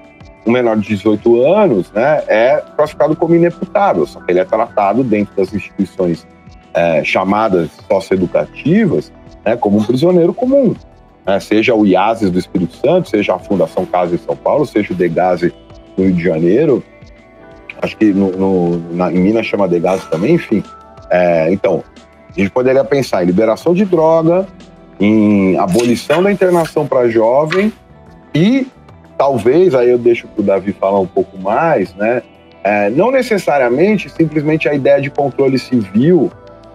[0.47, 5.03] um menor de 18 anos né, é classificado como ineputável, só que ele é tratado
[5.03, 6.27] dentro das instituições
[6.77, 9.11] é, chamadas socioeducativas
[9.45, 10.75] né, como um prisioneiro comum.
[11.27, 14.93] Né, seja o IASES do Espírito Santo, seja a Fundação Casa em São Paulo, seja
[14.93, 15.53] o DEGASE
[15.97, 16.85] no Rio de Janeiro,
[17.81, 20.63] acho que no, no, na, em Minas chama de gás também, enfim.
[21.11, 21.83] É, então,
[22.29, 24.47] a gente poderia pensar em liberação de droga,
[25.01, 27.73] em abolição da internação para jovem
[28.35, 28.67] e
[29.17, 32.23] talvez, aí eu deixo para o Davi falar um pouco mais, né?
[32.63, 36.31] É, não necessariamente simplesmente a ideia de controle civil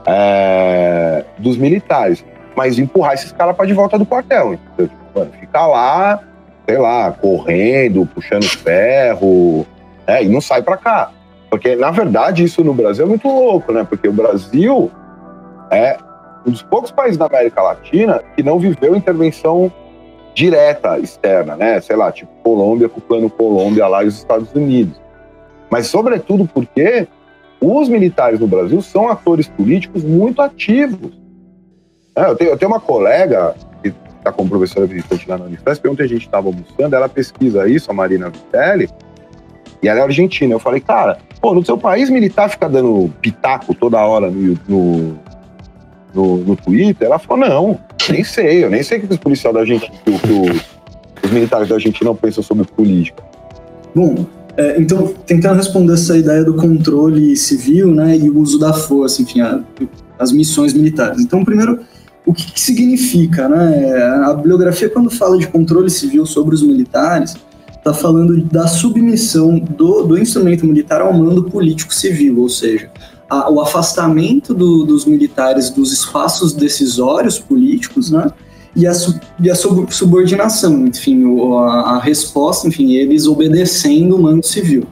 [0.05, 2.23] é, dos militares,
[2.55, 4.57] mas empurrar esses caras para de volta do quartel.
[4.77, 6.19] Tipo, mano, ficar lá,
[6.67, 9.65] sei lá, correndo, puxando ferro,
[10.07, 11.11] é, e não sai para cá.
[11.49, 13.85] Porque, na verdade, isso no Brasil é muito louco, né?
[13.87, 14.89] Porque o Brasil
[15.69, 15.97] é
[16.45, 19.71] um dos poucos países da América Latina que não viveu intervenção
[20.33, 21.81] direta externa, né?
[21.81, 24.99] Sei lá, tipo Colômbia com o plano Colômbia lá e os Estados Unidos.
[25.69, 27.07] Mas, sobretudo, porque
[27.61, 31.11] os militares no Brasil são atores políticos muito ativos.
[32.15, 35.87] É, eu, tenho, eu, tenho, uma colega que está como professora visitante lá na Unifesp,
[35.87, 38.89] ontem a gente estava almoçando, ela pesquisa isso, a Marina Vitelli,
[39.81, 40.53] e ela é argentina.
[40.53, 45.19] Eu falei, cara, pô, no seu país militar fica dando pitaco toda hora no, no,
[46.13, 47.07] no, no Twitter?
[47.07, 50.19] Ela falou, não, nem sei, eu nem sei o que os policiais da gente, que,
[50.19, 53.23] que os militares da gente não pensam sobre política.
[53.93, 54.25] Bom,
[54.57, 59.21] é, então, tentando responder essa ideia do controle civil, né, e o uso da força,
[59.21, 59.61] enfim, a,
[60.19, 61.21] as missões militares.
[61.21, 61.79] Então, primeiro,
[62.25, 63.95] o que, que significa, né?
[64.25, 67.35] A bibliografia, quando fala de controle civil sobre os militares,
[67.75, 72.91] está falando da submissão do, do instrumento militar ao mando político civil, ou seja,
[73.27, 78.31] a, o afastamento do, dos militares dos espaços decisórios políticos, né?
[78.75, 78.93] E a,
[79.39, 81.23] e a subordinação, enfim,
[81.55, 84.87] a, a resposta, enfim, eles obedecendo o mando civil.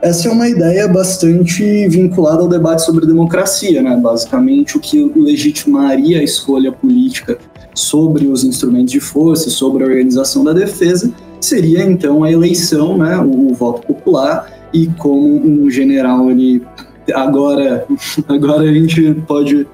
[0.00, 3.94] Essa é uma ideia bastante vinculada ao debate sobre democracia, né?
[4.02, 7.36] Basicamente, o que legitimaria a escolha política
[7.74, 13.18] sobre os instrumentos de força, sobre a organização da defesa, seria então a eleição, né,
[13.18, 16.62] o, o voto popular, e como um general ele
[17.14, 17.86] agora,
[18.28, 19.66] agora a gente pode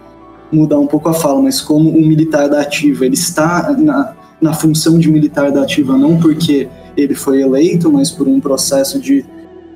[0.52, 4.54] mudar um pouco a fala, mas como um militar da ativa, ele está na, na
[4.54, 9.24] função de militar da ativa não porque ele foi eleito, mas por um processo de,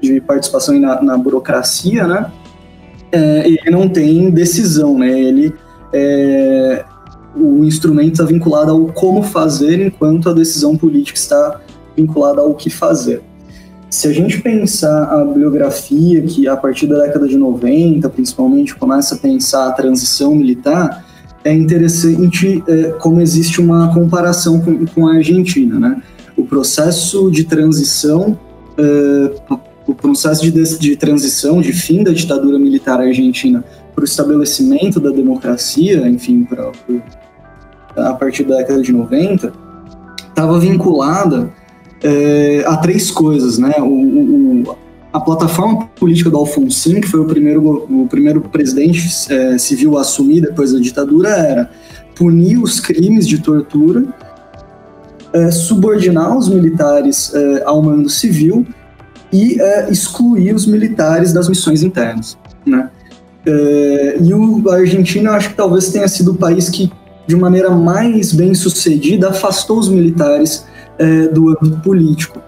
[0.01, 2.31] de participação na, na burocracia, né?
[3.13, 5.21] É, ele não tem decisão, né?
[5.21, 5.53] Ele
[5.93, 6.85] é,
[7.37, 11.61] o instrumento está vinculado ao como fazer, enquanto a decisão política está
[11.97, 13.23] vinculada ao que fazer.
[13.91, 19.17] Se a gente pensar a bibliografia, que a partir da década de 90, principalmente, começa
[19.17, 21.05] a pensar a transição militar,
[21.43, 25.81] é interessante é, como existe uma comparação com, com, a Argentina.
[25.81, 26.03] Né?
[26.37, 28.39] O processo de transição,
[28.79, 35.01] é, o processo de, de transição, de fim da ditadura militar argentina para o estabelecimento
[35.01, 36.71] da democracia, enfim, pra,
[37.93, 39.53] pra, a partir da década de 90,
[40.29, 41.53] estava vinculada
[42.03, 43.75] é, a três coisas, né?
[43.79, 44.77] O, o,
[45.13, 50.03] a plataforma política do Alfonsin, que foi o primeiro, o primeiro presidente é, civil a
[50.03, 51.71] assumir depois da ditadura, era
[52.15, 54.05] punir os crimes de tortura,
[55.33, 58.67] é, subordinar os militares é, ao mando civil
[59.33, 62.91] e é, excluir os militares das missões internas, né?
[63.47, 66.93] É, e o, a Argentina, acho que talvez tenha sido o país que,
[67.27, 70.67] de maneira mais bem sucedida, afastou os militares
[71.01, 72.41] é, do âmbito político.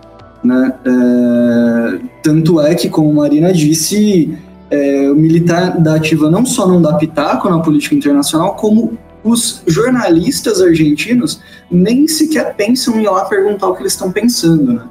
[0.44, 0.74] Né?
[0.84, 4.36] É, tanto é que, como Marina disse,
[4.70, 9.62] é, o militar da ativa não só não dá pitaco na política internacional, como os
[9.66, 11.40] jornalistas argentinos
[11.70, 14.74] nem sequer pensam em ir lá perguntar o que eles estão pensando.
[14.74, 14.82] Né?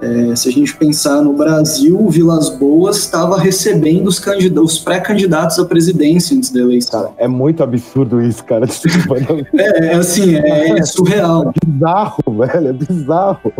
[0.00, 4.22] É, se a gente pensar no Brasil, o Vilas Boas estava recebendo os,
[4.62, 7.02] os pré-candidatos à presidência antes da eleição.
[7.02, 8.66] Cara, é muito absurdo isso, cara.
[9.54, 11.50] é, é, assim, é, é surreal.
[11.50, 13.52] É bizarro, velho, é bizarro.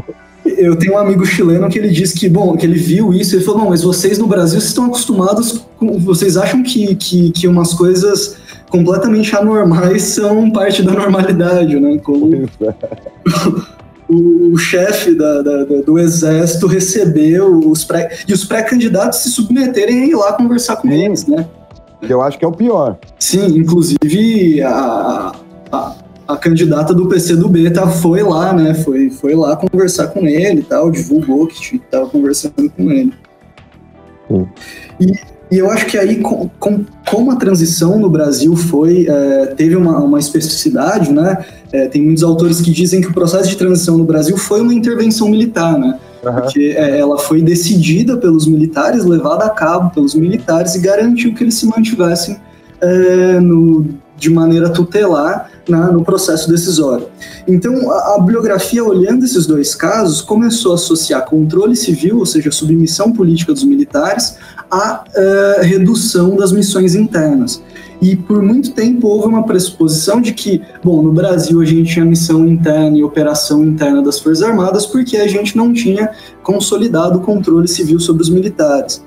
[0.45, 3.41] Eu tenho um amigo chileno que ele disse que, bom, que ele viu isso e
[3.41, 7.47] falou, não, mas vocês no Brasil vocês estão acostumados, com, vocês acham que, que, que
[7.47, 8.37] umas coisas
[8.71, 11.99] completamente anormais são parte da normalidade, né?
[11.99, 12.49] Como...
[14.09, 20.07] o, chefe da, da, do exército recebeu os pré e os pré-candidatos se submeterem a
[20.07, 21.05] ir lá conversar com Sim.
[21.05, 21.47] eles, né?
[22.03, 22.99] Eu acho que é o pior.
[23.19, 25.33] Sim, inclusive a,
[25.71, 25.95] a,
[26.29, 28.75] a candidata do PCdoB tá, foi lá, né?
[28.75, 33.13] Foi, foi lá conversar com ele e tal, divulgou que estava conversando com ele.
[34.29, 34.49] Sim.
[35.01, 39.47] E e eu acho que aí, com, com, como a transição no Brasil foi, é,
[39.47, 41.45] teve uma, uma especificidade, né?
[41.73, 44.75] É, tem muitos autores que dizem que o processo de transição no Brasil foi uma
[44.75, 45.99] intervenção militar, né?
[46.25, 46.35] Uhum.
[46.35, 51.45] Porque é, ela foi decidida pelos militares, levada a cabo pelos militares e garantiu que
[51.45, 52.37] eles se mantivessem
[52.81, 53.87] é, no,
[54.19, 57.07] de maneira tutelar na, no processo decisório.
[57.47, 62.51] Então, a, a, bibliografia, olhando esses dois casos, começou a associar controle civil, ou seja,
[62.51, 64.37] submissão política dos militares,
[64.71, 67.63] à uh, redução das missões internas.
[68.01, 72.05] E por muito tempo houve uma pressuposição de que, bom, no Brasil a gente tinha
[72.05, 76.11] missão interna e operação interna das Forças Armadas porque a gente não tinha
[76.43, 79.03] consolidado o controle civil sobre os militares.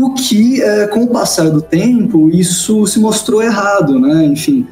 [0.00, 4.24] O que, é, com o passar do tempo, isso se mostrou errado, né?
[4.24, 4.66] Enfim,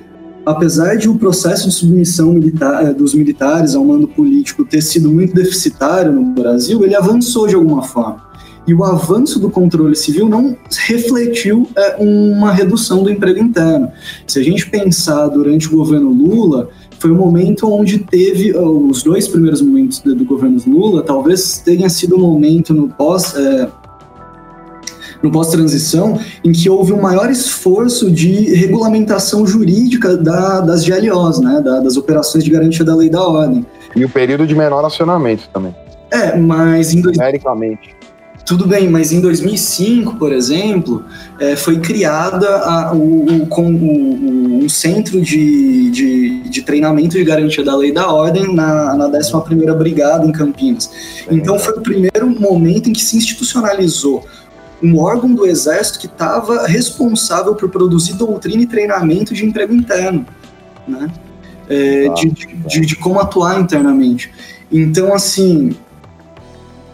[0.46, 5.10] apesar de o processo de submissão militar, é, dos militares ao mando político ter sido
[5.10, 8.26] muito deficitário no Brasil, ele avançou de alguma forma.
[8.66, 10.56] E o avanço do controle civil não
[10.86, 13.90] refletiu é, uma redução do emprego interno.
[14.26, 19.02] Se a gente pensar durante o governo Lula, foi o um momento onde teve os
[19.02, 23.68] dois primeiros momentos do, governo Lula, talvez tenha sido o um momento no pós é,
[25.22, 31.60] no pós-transição, em que houve um maior esforço de regulamentação jurídica da, das GLOs, né,
[31.60, 33.66] da, das operações de garantia da lei da ordem.
[33.96, 35.74] E o período de menor acionamento também.
[36.10, 37.02] É, mas em...
[37.02, 37.98] Numericamente.
[38.48, 41.04] Tudo bem, mas em 2005, por exemplo,
[41.38, 47.62] é, foi criada a, o, o, o, um centro de, de, de, treinamento de garantia
[47.62, 50.90] da lei da ordem na, na 11ª Brigada em Campinas.
[51.30, 54.24] Então foi o primeiro momento em que se institucionalizou
[54.82, 60.24] um órgão do Exército que estava responsável por produzir doutrina e treinamento de emprego interno,
[60.86, 61.10] né?
[61.68, 64.30] É, de, de, de, como atuar internamente.
[64.72, 65.76] Então, assim,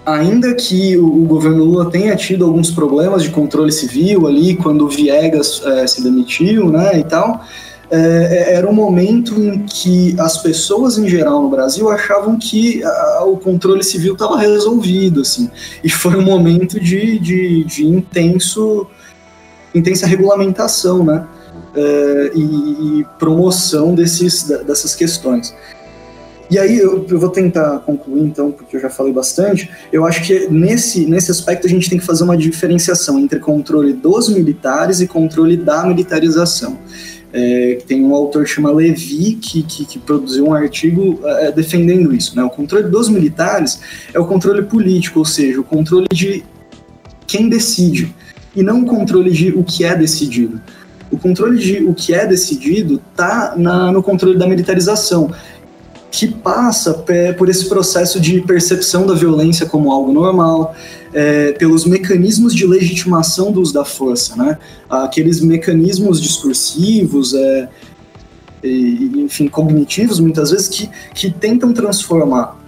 [0.05, 4.85] ainda que o, o, governo Lula tenha tido alguns problemas de controle civil ali, quando
[4.85, 7.45] o Viegas é, se demitiu, né, e tal,
[7.91, 12.83] é, é, era um momento em que as pessoas em geral no Brasil achavam que
[12.83, 15.51] a, o controle civil estava resolvido, assim,
[15.83, 18.87] e foi um momento de, de, de intenso,
[19.75, 21.27] intensa regulamentação, né,
[21.77, 25.55] é, e, e, promoção desses, dessas questões.
[26.51, 29.71] E aí eu, eu, vou tentar concluir então, porque eu já falei bastante.
[29.93, 33.93] Eu acho que nesse, nesse aspecto a gente tem que fazer uma diferenciação entre controle
[33.93, 36.79] dos militares e controle da militarização.
[37.37, 42.15] É, tem um autor que chama Levi que, que, que produziu um artigo é, defendendo
[42.15, 42.37] isso.
[42.37, 42.45] Né?
[42.45, 43.81] O controle dos militares
[44.15, 46.45] é o controle político, ou seja, o controle de
[47.27, 48.15] quem decide,
[48.55, 50.61] e não o controle de o que é decidido.
[51.11, 55.33] O controle de o que é decidido está no controle da militarização
[56.15, 57.05] que passa
[57.37, 60.73] por esse processo de percepção da violência como algo normal,
[61.15, 64.59] é, pelos mecanismos de legitimação do uso da força, né?
[64.91, 67.69] Aqueles mecanismos discursivos, é,
[68.63, 72.59] e, enfim, cognitivos, muitas vezes, que, que tentam transformar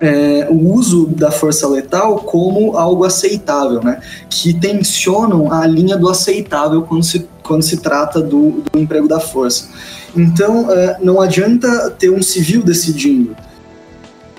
[0.00, 4.00] é, o uso da força letal como algo aceitável, né?
[4.30, 9.18] Que tensionam a linha do aceitável quando se, quando se trata do, do emprego da
[9.18, 9.68] força.
[10.16, 13.34] Então, é, não adianta ter um civil decidindo.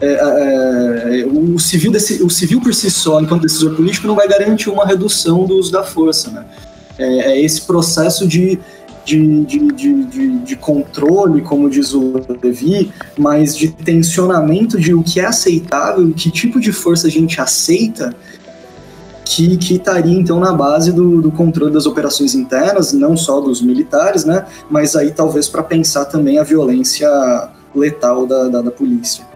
[0.01, 4.27] É, é, o, civil desse, o civil por si só, enquanto decisor político, não vai
[4.27, 6.31] garantir uma redução do uso da força.
[6.31, 6.45] Né?
[6.97, 8.57] É, é esse processo de,
[9.03, 15.19] de, de, de, de, controle, como diz o Levi, mas de tensionamento de o que
[15.19, 18.15] é aceitável, que tipo de força a gente aceita
[19.25, 23.61] que, que estaria então na base do, do, controle das operações internas, não só dos
[23.61, 27.07] militares, né, mas aí talvez para pensar também a violência
[27.75, 29.28] letal da, da, da polícia.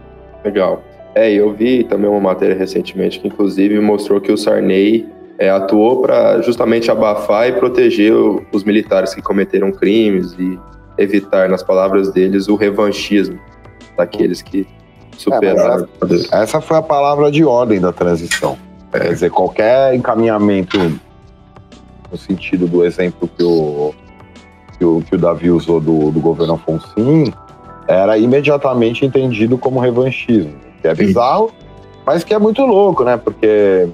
[0.43, 0.83] Legal.
[1.15, 5.07] É, eu vi também uma matéria recentemente que inclusive mostrou que o Sarney
[5.37, 8.13] é, atuou para justamente abafar e proteger
[8.51, 10.59] os militares que cometeram crimes e
[10.97, 13.39] evitar, nas palavras deles, o revanchismo
[13.97, 14.67] daqueles que
[15.17, 15.87] superaram.
[16.01, 18.57] É, essa, essa foi a palavra de ordem da transição.
[18.91, 20.77] Quer dizer, qualquer encaminhamento
[22.11, 23.93] no sentido do exemplo que o,
[24.77, 26.87] que o, que o Davi usou do, do governo Afonso
[27.87, 31.51] era imediatamente entendido como revanchismo, que é bizarro,
[32.05, 33.17] mas que é muito louco, né?
[33.17, 33.87] Porque,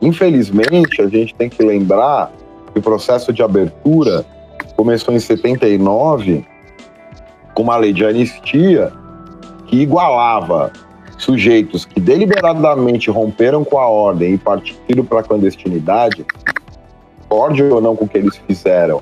[0.00, 2.32] infelizmente, a gente tem que lembrar
[2.72, 4.24] que o processo de abertura
[4.76, 6.44] começou em 79
[7.54, 8.92] com uma lei de anistia
[9.66, 10.72] que igualava
[11.18, 16.26] sujeitos que deliberadamente romperam com a ordem e partiram para a clandestinidade,
[17.28, 19.00] pode ou não com o que eles fizeram,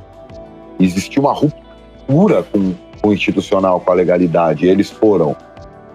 [0.78, 5.36] existiu uma ruptura com o institucional, com a legalidade, eles foram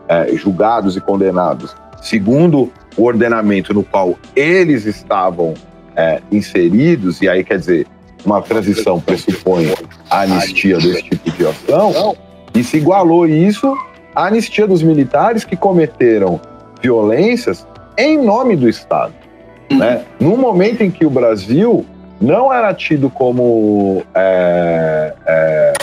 [0.08, 5.54] é, julgados e condenados segundo o ordenamento no qual eles estavam
[5.96, 7.88] é, inseridos, e aí quer dizer,
[8.26, 9.74] uma transição pressupõe
[10.10, 12.16] a anistia desse tipo de ação,
[12.54, 13.76] e se igualou isso
[14.16, 16.40] a anistia dos militares que cometeram
[16.82, 17.68] violências
[17.98, 19.14] em nome do Estado.
[19.70, 20.06] Né?
[20.20, 21.86] No momento em que o Brasil
[22.22, 25.74] não era tido como é, é,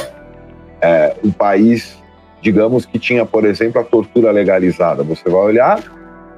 [0.82, 1.96] é, um país,
[2.40, 5.02] digamos, que tinha, por exemplo, a tortura legalizada.
[5.04, 5.80] Você vai olhar,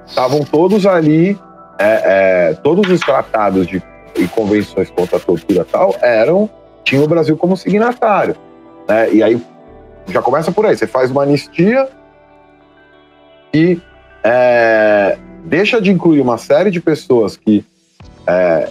[0.07, 1.39] estavam todos ali,
[1.79, 3.83] é, é, todos os tratados de,
[4.17, 6.49] e convenções contra a tortura tal eram
[6.85, 8.37] tinha o Brasil como signatário.
[8.87, 9.15] Né?
[9.15, 9.43] E aí
[10.09, 10.77] já começa por aí.
[10.77, 11.89] Você faz uma anistia
[13.53, 13.81] e
[14.23, 17.65] é, deixa de incluir uma série de pessoas que
[18.27, 18.69] é,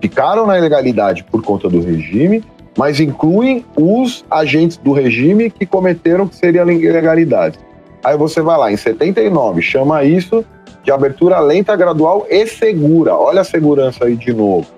[0.00, 2.44] ficaram na ilegalidade por conta do regime,
[2.78, 7.58] mas incluem os agentes do regime que cometeram que seria ilegalidade.
[8.04, 10.44] Aí você vai lá, em 79, chama isso
[10.84, 13.16] de abertura lenta, gradual e segura.
[13.16, 14.68] Olha a segurança aí de novo.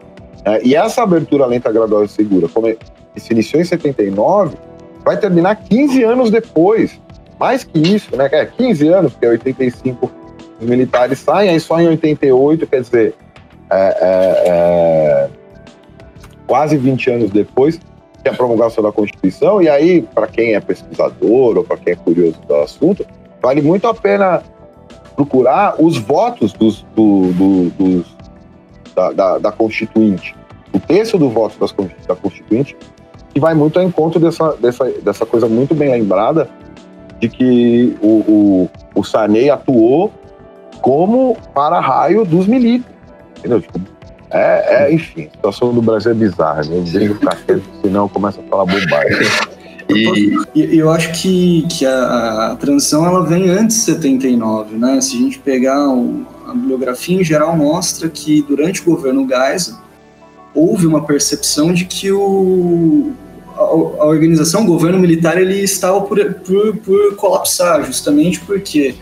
[0.47, 2.77] É, e essa abertura lenta, gradual e segura, como é,
[3.19, 4.57] se iniciou em 79,
[5.05, 6.99] vai terminar 15 anos depois.
[7.39, 8.31] Mais que isso, né?
[8.33, 10.11] É 15 anos, porque é 85
[10.59, 13.15] os militares saem, aí só em 88, quer dizer,
[13.71, 15.29] é, é, é,
[16.47, 17.79] quase 20 anos depois
[18.29, 22.41] a promulgação da Constituição, e aí, para quem é pesquisador ou para quem é curioso
[22.47, 23.07] do assunto,
[23.41, 24.43] vale muito a pena
[25.17, 28.17] procurar os votos dos, do, do, dos,
[28.95, 30.35] da, da, da, Constituinte,
[30.73, 31.75] o texto do voto das,
[32.07, 32.77] da Constituinte,
[33.33, 36.49] que vai muito ao encontro dessa, dessa, dessa coisa muito bem lembrada
[37.19, 40.11] de que o, o, o Sarney atuou
[40.81, 42.95] como para-raio dos milímetros.
[43.39, 43.61] Entendeu?
[43.61, 43.81] Tipo,
[44.31, 46.83] é, é, enfim, a situação do Brasil é bizarra, né?
[46.95, 49.29] Eu ficar quieto, senão começa a falar bobagem.
[50.55, 55.01] E eu acho que, que a, a, transição ela vem antes de 79, né?
[55.01, 59.75] Se a gente pegar o, a bibliografia em geral mostra que durante o governo Geisel
[60.55, 63.13] houve uma percepção de que o,
[63.57, 68.95] a, a organização, o governo militar, ele estava por, por, por colapsar, justamente porque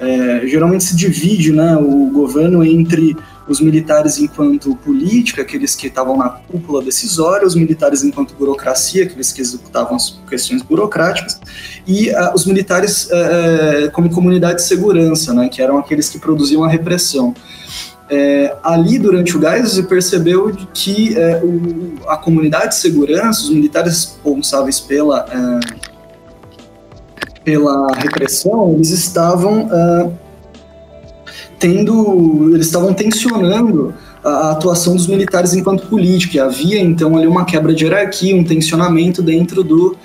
[0.00, 3.16] é, geralmente se divide né, o governo entre
[3.48, 9.32] os militares enquanto política, aqueles que estavam na cúpula decisória, os militares enquanto burocracia, aqueles
[9.32, 11.40] que executavam as questões burocráticas,
[11.86, 16.62] e uh, os militares uh, como comunidade de segurança, né, que eram aqueles que produziam
[16.62, 17.34] a repressão.
[18.10, 23.92] É, ali durante o Geisel percebeu que é, o, a comunidade de segurança, os militares
[23.92, 25.60] responsáveis pela, é,
[27.44, 29.68] pela repressão, eles estavam
[31.58, 36.44] tendo, eles estavam tensionando a atuação dos militares enquanto política.
[36.44, 39.96] Havia então ali uma quebra de hierarquia, um tensionamento dentro do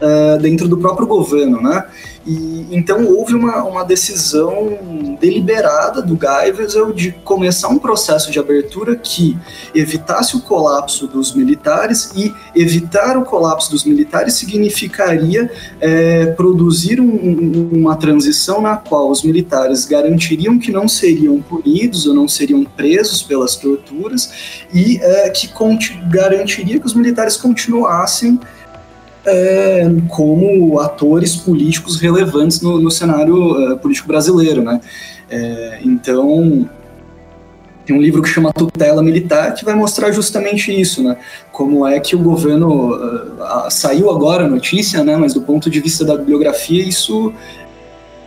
[0.00, 1.84] uh, dentro do próprio governo, né?
[2.26, 8.94] E, então houve uma, uma decisão deliberada do Geisel de começar um processo de abertura
[8.96, 9.36] que
[9.74, 15.50] evitasse o colapso dos militares e evitar o colapso dos militares significaria
[15.80, 22.14] é, produzir um, uma transição na qual os militares garantiriam que não seriam punidos ou
[22.14, 25.48] não seriam presos pelas torturas e é, que
[26.10, 28.38] garantiria que os militares continuassem
[29.28, 34.80] é, como atores políticos relevantes no, no cenário uh, político brasileiro, né?
[35.30, 36.68] É, então,
[37.84, 41.16] tem um livro que chama Tutela Militar que vai mostrar justamente isso, né?
[41.52, 45.16] Como é que o governo uh, saiu agora a notícia, né?
[45.16, 47.32] Mas do ponto de vista da bibliografia isso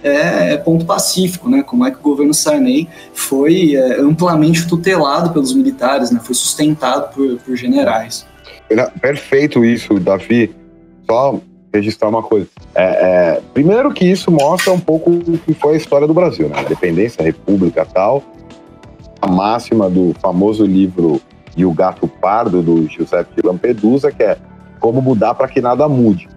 [0.04, 1.64] é, é ponto pacífico, né?
[1.64, 6.20] Como é que o governo Sarney foi é, amplamente tutelado pelos militares, né?
[6.24, 8.26] Foi sustentado por, por generais.
[9.02, 10.61] Perfeito isso, Davi
[11.12, 11.36] só
[11.74, 12.48] registrar uma coisa.
[12.74, 16.48] É, é, primeiro que isso mostra um pouco o que foi a história do Brasil,
[16.48, 16.62] né?
[16.62, 18.24] Independência, República tal.
[19.22, 21.22] A máxima do famoso livro
[21.56, 24.38] E o Gato Pardo, do Giuseppe de Lampedusa, que é
[24.80, 26.30] como mudar para que nada mude.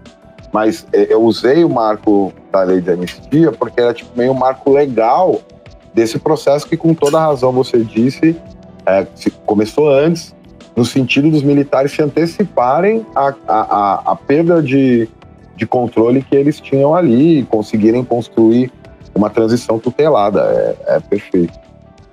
[0.51, 4.37] Mas é, eu usei o marco da lei de anistia porque era tipo, meio um
[4.37, 5.39] marco legal
[5.93, 8.35] desse processo que, com toda razão, você disse,
[8.85, 9.07] é,
[9.45, 10.35] começou antes
[10.75, 15.07] no sentido dos militares se anteciparem à, à, à perda de,
[15.55, 18.71] de controle que eles tinham ali e conseguirem construir
[19.13, 20.41] uma transição tutelada.
[20.87, 21.53] É, é perfeito.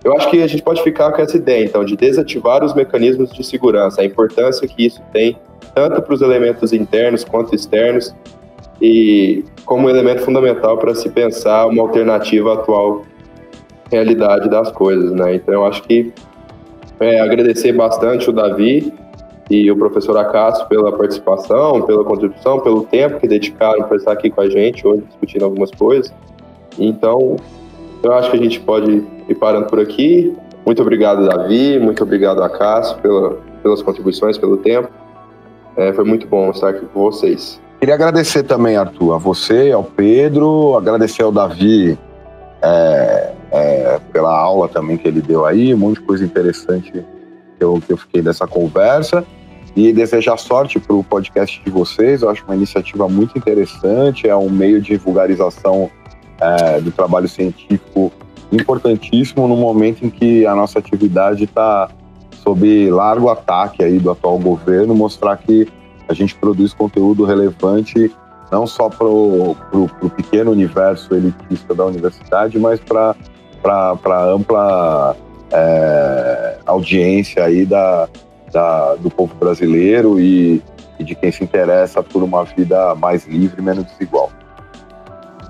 [0.05, 3.33] Eu acho que a gente pode ficar com essa ideia, então, de desativar os mecanismos
[3.33, 5.37] de segurança, a importância que isso tem,
[5.75, 8.15] tanto para os elementos internos quanto externos,
[8.81, 13.03] e como elemento fundamental para se pensar uma alternativa à atual
[13.91, 15.37] realidade das coisas, né?
[15.37, 16.13] Então, eu acho que
[17.03, 18.93] é, agradecer bastante o Davi
[19.51, 24.31] e o professor Acácio pela participação, pela contribuição, pelo tempo que dedicaram para estar aqui
[24.31, 26.13] com a gente hoje discutindo algumas coisas.
[26.79, 27.37] Então,
[28.03, 30.35] eu acho que a gente pode ir parando por aqui.
[30.65, 34.89] Muito obrigado, Davi, muito obrigado, Acácio, pela, pelas contribuições, pelo tempo.
[35.77, 37.61] É, foi muito bom estar aqui com vocês.
[37.81, 41.99] Queria agradecer também, Arthur, a você, ao Pedro, agradecer ao Davi
[42.63, 47.05] é, é, pela aula também que ele deu aí, um monte de coisa interessante que
[47.61, 49.25] eu, que eu fiquei dessa conversa.
[49.77, 54.37] E desejar sorte para o podcast de vocês, eu acho uma iniciativa muito interessante, é
[54.37, 55.91] um meio de vulgarização
[56.41, 58.13] é, do trabalho científico
[58.51, 61.89] importantíssimo no momento em que a nossa atividade está
[62.43, 65.67] sob largo ataque aí do atual governo, mostrar que
[66.09, 68.11] a gente produz conteúdo relevante
[68.51, 69.57] não só para o
[70.15, 73.17] pequeno universo elitista da universidade, mas para
[73.63, 75.17] para ampla
[75.53, 78.09] é, audiência aí da,
[78.53, 80.63] da, do povo brasileiro e,
[80.99, 84.31] e, de quem se interessa por uma vida mais livre e menos desigual.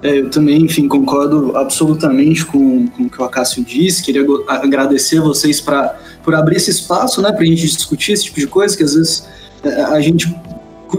[0.03, 4.03] É, eu também, enfim, concordo absolutamente com, com o que o Acácio disse.
[4.03, 8.41] Queria agradecer vocês pra, por abrir esse espaço né, para a gente discutir esse tipo
[8.41, 9.29] de coisa, que às vezes
[9.63, 10.35] é, a gente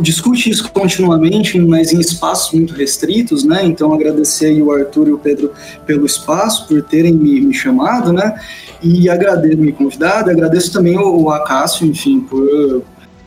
[0.02, 3.64] discute isso continuamente, mas em espaços muito restritos, né?
[3.64, 5.52] Então agradecer aí o Arthur e o Pedro
[5.86, 8.40] pelo espaço, por terem me, me chamado, né?
[8.82, 12.84] E agradeço me convidado, agradeço também o, o Acácio, enfim, por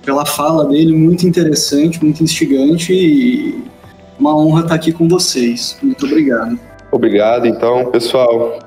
[0.07, 3.61] pela fala dele, muito interessante, muito instigante e
[4.19, 5.77] uma honra estar aqui com vocês.
[5.83, 6.59] Muito obrigado.
[6.93, 8.61] Obrigado, então, pessoal.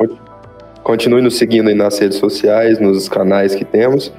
[0.84, 4.12] Continue nos seguindo aí nas redes sociais, nos canais que temos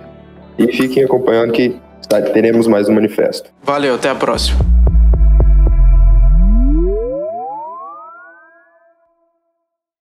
[0.58, 1.76] e fiquem acompanhando que
[2.18, 3.50] teremos mais um manifesto.
[3.62, 4.58] Valeu, até a próxima.